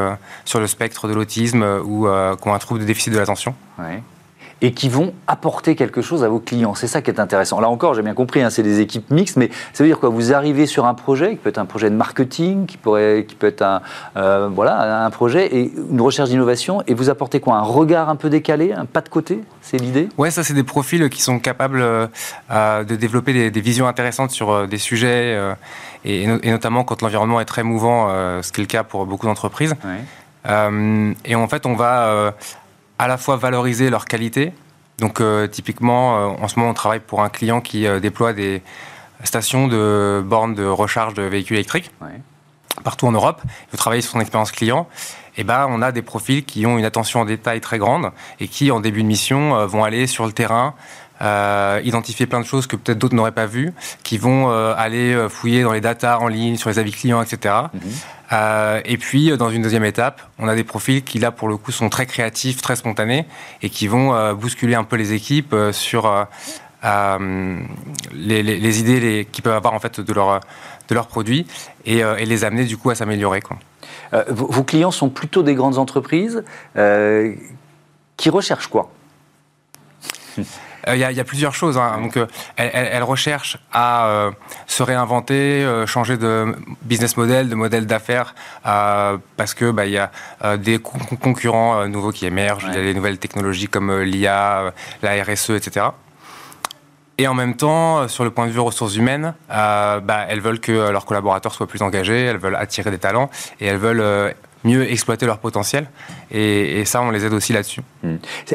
sur 0.46 0.60
le 0.60 0.68
spectre 0.68 1.08
de 1.08 1.14
l'autisme 1.14 1.64
ou 1.84 2.08
qui 2.42 2.48
ont 2.48 2.54
un 2.54 2.60
trouble 2.60 2.80
de 2.82 2.86
déficit 2.86 3.14
de 3.14 3.20
l'attention. 3.20 3.54
Ouais. 3.78 4.02
Et 4.62 4.74
qui 4.74 4.90
vont 4.90 5.14
apporter 5.26 5.78
quelque 5.78 6.02
chose 6.02 6.26
à 6.26 6.28
vos 6.28 6.40
clients. 6.40 6.76
C'est 6.76 6.88
ça 6.88 7.02
qui 7.02 7.10
est 7.10 7.22
intéressant. 7.22 7.62
Là 7.62 7.70
encore, 7.70 7.94
j'ai 7.94 8.02
bien 8.02 8.14
compris, 8.14 8.42
hein, 8.42 8.50
c'est 8.50 8.62
des 8.62 8.82
équipes 8.82 9.10
mixtes, 9.10 9.38
mais 9.38 9.50
ça 9.72 9.86
veut 9.86 9.90
dire 9.90 10.00
quoi? 10.00 10.10
Vous 10.10 10.34
arrivez 10.34 10.66
sur 10.66 10.86
un 10.86 10.94
projet, 10.94 11.30
qui 11.32 11.36
peut 11.38 11.48
être 11.48 11.60
un 11.60 11.66
projet 11.66 11.90
de 11.90 11.96
marketing, 11.96 12.66
qui, 12.66 12.76
pourrait, 12.76 13.26
qui 13.26 13.36
peut 13.36 13.48
être 13.48 13.62
un, 13.62 13.82
euh, 14.18 14.50
voilà, 14.54 15.06
un 15.06 15.10
projet, 15.12 15.56
et 15.56 15.72
une 15.90 16.02
recherche 16.02 16.28
d'innovation, 16.28 16.84
et 16.88 16.94
vous 16.94 17.10
apportez 17.10 17.40
quoi? 17.40 17.56
Un 17.56 17.62
regard 17.62 18.10
un 18.10 18.18
peu 18.18 18.30
décalé, 18.30 18.74
un 18.74 18.84
pas 18.84 19.00
de 19.00 19.08
côté? 19.08 19.42
C'est 19.62 19.78
l'idée? 19.78 20.10
Ouais, 20.18 20.30
ça 20.30 20.44
c'est 20.44 20.54
des 20.54 20.64
profils 20.64 21.10
qui 21.10 21.22
sont 21.22 21.40
capables 21.40 21.82
euh, 21.82 22.08
de 22.84 22.96
développer 22.98 23.32
des, 23.32 23.52
des 23.52 23.62
visions 23.62 23.88
intéressantes 23.88 24.32
sur 24.32 24.52
euh, 24.52 24.68
des 24.68 24.78
sujets 24.78 25.40
et, 26.04 26.24
et 26.24 26.28
no- 26.28 26.40
et 26.44 26.52
notamment 26.52 26.84
quand 26.84 27.02
l'environnement 27.02 27.40
est 27.40 27.46
très 27.46 27.64
mouvant, 27.64 28.10
ce 28.42 28.52
qui 28.52 28.60
est 28.60 28.64
le 28.64 28.68
cas 28.68 28.84
pour 28.84 29.06
beaucoup 29.06 29.26
d'entreprises. 29.26 29.76
Ouais. 29.86 31.12
Et 31.26 31.36
en 31.36 31.48
fait, 31.48 31.66
on 31.66 31.76
va 31.76 32.34
à 33.00 33.08
la 33.08 33.18
fois 33.18 33.38
valoriser 33.38 33.90
leur 33.90 34.06
qualité. 34.06 34.54
Donc, 35.00 35.22
euh, 35.22 35.48
typiquement, 35.48 36.18
euh, 36.18 36.44
en 36.44 36.48
ce 36.50 36.60
moment, 36.60 36.72
on 36.72 36.74
travaille 36.76 37.00
pour 37.00 37.24
un 37.24 37.30
client 37.30 37.62
qui 37.62 37.88
euh, 37.88 38.02
déploie 38.02 38.34
des 38.34 38.62
stations 39.24 39.68
de 39.70 40.22
bornes 40.24 40.54
de 40.54 40.66
recharge 40.66 41.14
de 41.14 41.24
véhicules 41.24 41.56
électriques 41.56 41.92
Ouais. 42.02 42.20
partout 42.84 43.08
en 43.08 43.14
Europe. 43.14 43.42
Il 43.46 43.72
veut 43.72 43.78
travailler 43.78 44.02
sur 44.02 44.12
son 44.12 44.20
expérience 44.20 44.52
client. 44.52 44.88
Et 45.38 45.46
ben, 45.46 45.68
on 45.70 45.82
a 45.82 45.94
des 45.94 46.02
profils 46.02 46.44
qui 46.44 46.66
ont 46.66 46.78
une 46.78 46.84
attention 46.84 47.22
en 47.22 47.26
détail 47.26 47.62
très 47.62 47.78
grande 47.78 48.12
et 48.42 48.50
qui, 48.50 48.72
en 48.72 48.82
début 48.82 49.04
de 49.04 49.08
mission, 49.08 49.66
vont 49.68 49.86
aller 49.86 50.06
sur 50.06 50.26
le 50.26 50.34
terrain. 50.34 50.74
Euh, 51.22 51.82
identifier 51.84 52.26
plein 52.28 52.40
de 52.40 52.46
choses 52.46 52.66
que 52.68 52.76
peut-être 52.76 52.98
d'autres 52.98 53.16
n'auraient 53.16 53.32
pas 53.32 53.46
vues, 53.46 53.74
qui 54.04 54.18
vont 54.18 54.50
euh, 54.52 54.74
aller 54.78 55.14
euh, 55.14 55.28
fouiller 55.30 55.64
dans 55.64 55.74
les 55.74 55.82
datas 55.82 56.18
en 56.20 56.28
ligne, 56.28 56.56
sur 56.58 56.70
les 56.70 56.80
avis 56.80 56.92
clients, 56.92 57.22
etc. 57.22 57.56
Mhm. 57.74 57.82
Euh, 58.32 58.82
et 58.86 58.98
puis, 58.98 59.36
dans 59.38 59.50
une 59.50 59.62
deuxième 59.64 59.84
étape, 59.86 60.22
on 60.38 60.48
a 60.48 60.56
des 60.56 60.64
profils 60.64 61.04
qui, 61.04 61.20
là, 61.20 61.32
pour 61.32 61.48
le 61.48 61.58
coup, 61.58 61.72
sont 61.72 61.90
très 61.90 62.06
créatifs, 62.06 62.62
très 62.62 62.76
spontanés, 62.76 63.26
et 63.62 63.70
qui 63.70 63.88
vont 63.88 64.34
bousculer 64.36 64.76
un 64.76 64.84
peu 64.84 64.96
les 64.98 65.14
équipes 65.14 65.56
sur 65.72 66.28
les, 66.84 68.44
les- 68.44 68.58
les 68.60 68.80
idées 68.80 69.00
les- 69.00 69.26
qu'ils 69.26 69.44
peuvent 69.44 69.56
avoir, 69.56 69.74
en 69.74 69.80
fait, 69.80 70.00
de 70.00 70.14
leur, 70.14 70.40
de 70.90 70.94
leurs 70.96 71.08
produits, 71.08 71.48
et, 71.86 72.00
et 72.00 72.26
les 72.26 72.44
amener, 72.44 72.66
du 72.66 72.78
coup, 72.78 72.92
à 72.92 72.96
s'améliorer. 72.96 73.42
quoi. 73.42 73.58
Vos, 74.30 74.64
clients 74.64 74.92
sont 74.92 75.10
plutôt 75.10 75.42
des 75.44 75.56
grandes 75.56 75.78
entreprises 75.80 76.44
qui 78.18 78.30
recherchent 78.30 78.68
quoi? 78.68 78.92
Il 80.88 80.98
y, 80.98 81.04
a- 81.04 81.12
il 81.12 81.18
y 81.18 81.20
a 81.20 81.24
plusieurs 81.24 81.54
choses. 81.54 81.78
hein. 81.78 82.00
Donc, 82.02 82.18
euh, 82.18 82.26
elles 82.58 83.04
recherchent 83.04 83.58
à 83.74 84.08
euh, 84.08 84.32
se 84.68 84.82
réinventer, 84.84 85.64
euh, 85.64 85.86
changer 85.86 86.18
de 86.18 86.56
business 86.84 87.18
model, 87.18 87.50
de 87.50 87.56
modèle 87.56 87.86
d'affaires, 87.86 88.34
euh, 88.66 89.18
parce 89.38 89.54
que 89.54 89.72
bah, 89.72 89.86
il 89.86 89.92
y 89.94 89.98
a 89.98 90.12
euh, 90.44 90.58
des 90.58 90.80
con- 90.80 91.00
con- 91.00 91.16
concurrents 91.16 91.80
euh, 91.82 91.88
nouveaux 91.88 92.12
qui 92.12 92.26
émergent. 92.26 92.66
Il 92.70 92.76
y 92.76 92.80
a 92.80 92.84
des 92.84 92.94
nouvelles 92.94 93.18
technologies 93.20 93.68
comme 93.68 93.90
euh, 93.90 94.04
l'IA, 94.04 94.60
euh, 94.60 94.72
la 95.04 95.22
RSE, 95.24 95.52
etc. 95.52 95.88
Et 97.18 97.28
en 97.28 97.34
même 97.34 97.56
temps, 97.58 98.00
euh, 98.00 98.08
sur 98.08 98.24
le 98.24 98.30
point 98.32 98.46
de 98.48 98.52
vue 98.52 98.62
ressources 98.62 98.96
humaines, 98.96 99.34
euh, 99.52 100.00
bah, 100.00 100.26
elles 100.30 100.40
veulent 100.40 100.62
que 100.62 100.72
euh, 100.72 100.92
leurs 100.94 101.06
collaborateurs 101.06 101.54
soient 101.54 101.68
plus 101.68 101.82
engagés, 101.82 102.24
elles 102.24 102.38
veulent 102.38 102.56
attirer 102.56 102.92
des 102.92 102.98
talents 102.98 103.30
et 103.60 103.66
elles 103.68 103.78
veulent 103.78 104.00
euh, 104.00 104.32
mieux 104.64 104.92
exploiter 104.92 105.26
leur 105.26 105.40
potentiel. 105.40 105.90
Et, 106.32 106.82
et 106.82 106.86
ça, 106.86 107.02
on 107.02 107.12
les 107.12 107.26
aide 107.26 107.34
aussi 107.34 107.54
là-dessus. 107.54 107.82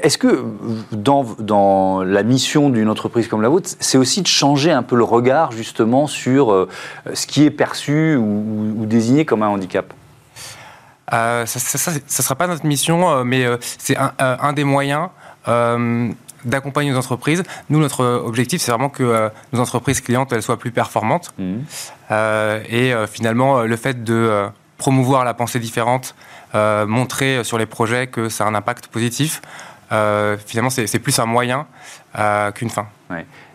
Est-ce 0.03 0.19
que 0.19 0.45
dans, 0.93 1.25
dans 1.39 2.03
la 2.03 2.23
mission 2.23 2.69
d'une 2.69 2.89
entreprise 2.89 3.27
comme 3.29 3.43
la 3.43 3.49
vôtre, 3.49 3.71
c'est 3.81 3.99
aussi 3.99 4.21
de 4.21 4.27
changer 4.27 4.71
un 4.71 4.83
peu 4.83 4.97
le 4.97 5.05
regard 5.05 5.53
justement 5.53 6.07
sur 6.07 6.53
euh, 6.53 6.69
ce 7.15 7.27
qui 7.27 7.45
est 7.45 7.51
perçu 7.51 8.17
ou, 8.17 8.85
désigné 8.87 9.25
comme 9.25 9.43
un 9.43 9.49
handicap? 9.49 9.95
Euh, 11.13 11.47
ça 11.47 11.91
ne 11.91 12.01
sera 12.07 12.35
pas 12.35 12.47
notre 12.47 12.67
mission, 12.67 13.11
euh, 13.11 13.25
mais 13.25 13.45
euh, 13.45 13.57
c'est 13.79 13.97
un, 13.97 14.13
un 14.19 14.53
des 14.53 14.65
moyens 14.65 15.09
euh, 15.49 16.11
d'accompagner 16.45 16.91
nos 16.91 16.99
entreprises. 16.99 17.43
Nous, 17.71 17.79
notre 17.79 18.05
objectif, 18.05 18.61
c'est 18.61 18.71
vraiment 18.71 18.91
que 18.91 19.03
euh, 19.03 19.29
nos 19.53 19.61
entreprises 19.61 20.01
clientes 20.01 20.33
elles 20.33 20.43
soient 20.43 20.59
plus 20.59 20.71
performantes. 20.71 21.35
Euh, 22.11 22.63
et 22.69 22.93
finalement, 23.07 23.63
le 23.63 23.77
fait 23.77 24.05
de 24.05 24.47
promouvoir 24.79 25.25
la 25.25 25.35
pensée 25.35 25.59
différente, 25.59 26.15
euh, 26.55 26.87
montrer 26.87 27.45
sur 27.45 27.59
les 27.59 27.67
projets 27.67 28.07
que 28.07 28.29
ça 28.29 28.45
a 28.45 28.49
un 28.49 28.55
impact 28.55 28.89
positif, 28.89 29.43
euh, 29.93 30.37
finalement, 30.45 30.71
c'est 30.71 30.99
plus 30.99 31.19
un 31.19 31.27
moyen 31.27 31.67
euh, 32.19 32.51
qu'une 32.53 32.71
fin. 32.71 32.87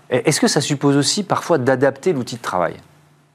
Est-ce 0.09 0.39
que 0.39 0.47
ça 0.47 0.61
suppose 0.61 0.97
aussi 0.97 1.23
parfois 1.23 1.57
d'adapter 1.57 2.13
l'outil 2.13 2.37
de 2.37 2.41
travail 2.41 2.75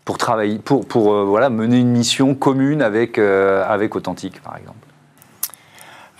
pour 0.05 0.19
travailler, 0.19 0.59
pour, 0.59 0.87
pour 0.87 1.25
voilà, 1.25 1.51
mener 1.51 1.79
une 1.79 1.93
mission 1.93 2.35
commune 2.35 2.83
avec, 2.83 3.19
avec 3.19 3.95
Authentique, 3.95 4.43
par 4.43 4.57
exemple? 4.57 4.85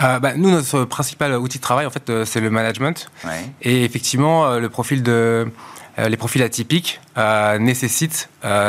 Euh, 0.03 0.19
bah, 0.19 0.33
nous, 0.37 0.51
notre 0.51 0.85
principal 0.85 1.35
outil 1.37 1.59
de 1.59 1.63
travail, 1.63 1.87
en 1.87 1.91
fait, 1.91 2.11
euh, 2.11 2.25
c'est 2.25 2.41
le 2.41 2.51
management. 2.51 3.09
Ouais. 3.25 3.31
Et 3.63 3.85
effectivement, 3.85 4.47
euh, 4.47 4.59
le 4.59 4.69
profil 4.69 5.03
de, 5.03 5.49
les 5.97 6.17
profils 6.17 6.43
atypiques 6.43 7.01
nécessitent 7.61 8.29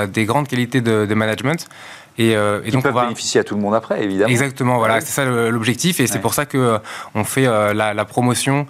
des 0.09 0.25
grandes 0.25 0.47
qualités 0.47 0.81
de, 0.81 1.07
de 1.07 1.15
management. 1.15 1.67
Et, 2.17 2.35
euh, 2.35 2.61
et 2.61 2.65
Qui 2.65 2.71
donc, 2.71 2.83
peuvent 2.83 2.93
on 2.93 2.95
va... 2.95 3.03
bénéficier 3.03 3.41
à 3.41 3.43
tout 3.43 3.55
le 3.55 3.61
monde 3.61 3.75
après, 3.75 4.01
évidemment. 4.03 4.29
Exactement, 4.29 4.77
voilà, 4.77 4.95
Ouais. 4.95 5.01
c'est 5.01 5.07
ça 5.11 5.25
l'objectif. 5.25 5.99
Et 5.99 6.07
c'est 6.07 6.19
pour 6.19 6.33
ça 6.33 6.45
que 6.45 6.57
euh, 6.57 6.77
on 7.13 7.23
fait 7.25 7.45
euh, 7.45 7.73
la, 7.73 7.93
la 7.93 8.05
promotion 8.05 8.67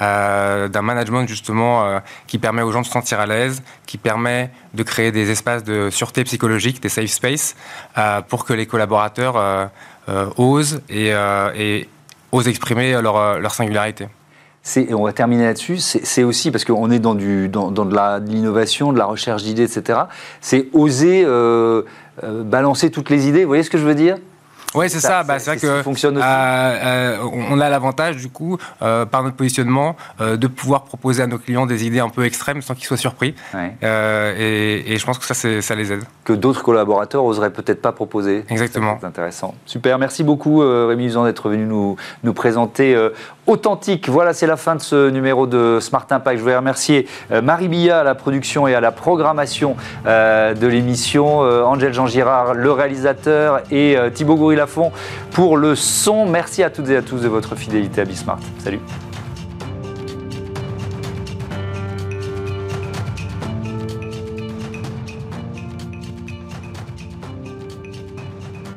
euh, 0.00 0.68
d'un 0.68 0.82
management 0.82 1.26
justement 1.28 1.84
euh, 1.84 1.98
qui 2.26 2.38
permet 2.38 2.62
aux 2.62 2.72
gens 2.72 2.80
de 2.82 2.86
se 2.86 2.92
sentir 2.92 3.20
à 3.20 3.26
l'aise, 3.26 3.62
qui 3.86 3.98
permet 3.98 4.50
de 4.74 4.82
créer 4.82 5.12
des 5.12 5.30
espaces 5.30 5.64
de 5.64 5.90
sûreté 5.90 6.24
psychologique, 6.24 6.80
des 6.82 6.88
safe 6.88 7.10
space, 7.10 7.56
euh, 7.98 8.20
pour 8.22 8.44
que 8.44 8.52
les 8.52 8.66
collaborateurs 8.66 9.36
euh, 9.36 9.66
euh, 10.08 10.26
osent 10.36 10.80
et, 10.88 11.12
euh, 11.12 11.50
et 11.56 11.88
osent 12.32 12.48
exprimer 12.48 13.00
leur, 13.00 13.38
leur 13.40 13.54
singularité. 13.54 14.08
Et 14.76 14.94
on 14.94 15.04
va 15.04 15.12
terminer 15.12 15.44
là-dessus. 15.44 15.76
C'est 15.78 16.22
aussi 16.24 16.50
parce 16.50 16.64
qu'on 16.64 16.90
est 16.90 16.98
dans, 16.98 17.14
du, 17.14 17.48
dans, 17.48 17.70
dans 17.70 17.84
de 17.84 17.94
l'innovation, 18.30 18.92
de 18.92 18.98
la 18.98 19.04
recherche 19.04 19.42
d'idées, 19.42 19.64
etc. 19.64 20.00
C'est 20.40 20.68
oser 20.72 21.22
euh, 21.24 21.82
euh, 22.22 22.42
balancer 22.42 22.90
toutes 22.90 23.10
les 23.10 23.28
idées. 23.28 23.42
Vous 23.42 23.48
voyez 23.48 23.62
ce 23.62 23.70
que 23.70 23.78
je 23.78 23.84
veux 23.84 23.94
dire? 23.94 24.16
Oui, 24.76 24.90
c'est 24.90 24.98
Ça, 24.98 25.08
ça. 25.08 25.22
Bah, 25.22 25.38
c'est- 25.38 25.50
vrai 25.52 25.60
que 25.60 25.82
fonctionne 25.84 26.16
aussi. 26.16 26.26
euh, 26.26 26.28
euh, 26.28 27.16
on 27.48 27.60
a 27.60 27.68
l'avantage, 27.68 28.16
du 28.16 28.28
coup, 28.28 28.58
euh, 28.82 29.06
par 29.06 29.22
notre 29.22 29.36
positionnement, 29.36 29.94
de 30.18 30.46
pouvoir 30.48 30.82
proposer 30.82 31.22
à 31.22 31.28
nos 31.28 31.38
clients 31.38 31.64
des 31.66 31.86
idées 31.86 32.00
un 32.00 32.08
peu 32.08 32.24
extrêmes 32.24 32.60
sans 32.60 32.74
qu'ils 32.74 32.86
soient 32.86 32.96
surpris. 32.96 33.36
Ouais. 33.54 33.76
Et, 34.36 34.92
et 34.92 34.98
je 34.98 35.06
pense 35.06 35.18
que 35.18 35.32
ça, 35.32 35.74
les 35.76 35.92
aide. 35.92 36.02
Que 36.24 36.32
d'autres 36.32 36.64
collaborateurs 36.64 37.22
oseraient 37.24 37.52
peut-être 37.52 37.82
pas 37.82 37.92
proposer. 37.92 38.44
Exactement. 38.48 38.96
C'est 39.00 39.06
intéressant. 39.06 39.54
Super. 39.64 39.96
Merci 40.00 40.24
beaucoup, 40.24 40.58
Rémi 40.58 41.04
Usan, 41.04 41.24
d'être 41.24 41.48
venu 41.50 41.66
nous, 41.66 41.94
nous 42.24 42.32
présenter 42.32 42.96
Authentique. 43.46 44.08
Voilà, 44.08 44.32
c'est 44.32 44.46
la 44.46 44.56
fin 44.56 44.74
de 44.74 44.80
ce 44.80 45.10
numéro 45.10 45.46
de 45.46 45.78
Smart 45.80 46.06
Impact. 46.08 46.38
Je 46.38 46.42
voudrais 46.42 46.56
remercier 46.56 47.06
euh, 47.30 47.42
Marie 47.42 47.68
Billa 47.68 48.00
à 48.00 48.04
la 48.04 48.14
production 48.14 48.66
et 48.66 48.74
à 48.74 48.80
la 48.80 48.90
programmation 48.90 49.76
euh, 50.06 50.54
de 50.54 50.66
l'émission, 50.66 51.42
euh, 51.42 51.62
Angèle 51.62 51.92
Jean 51.92 52.06
Girard, 52.06 52.54
le 52.54 52.72
réalisateur, 52.72 53.60
et 53.70 53.96
Thibaut 54.14 54.36
Goury-Lafont 54.36 54.92
pour 55.30 55.56
le 55.56 55.74
son. 55.74 56.26
Merci 56.26 56.62
à 56.62 56.70
toutes 56.70 56.88
et 56.88 56.96
à 56.96 57.02
tous 57.02 57.20
de 57.20 57.28
votre 57.28 57.54
fidélité 57.54 58.00
à 58.00 58.04
Bismart. 58.04 58.38
Salut. 58.58 58.80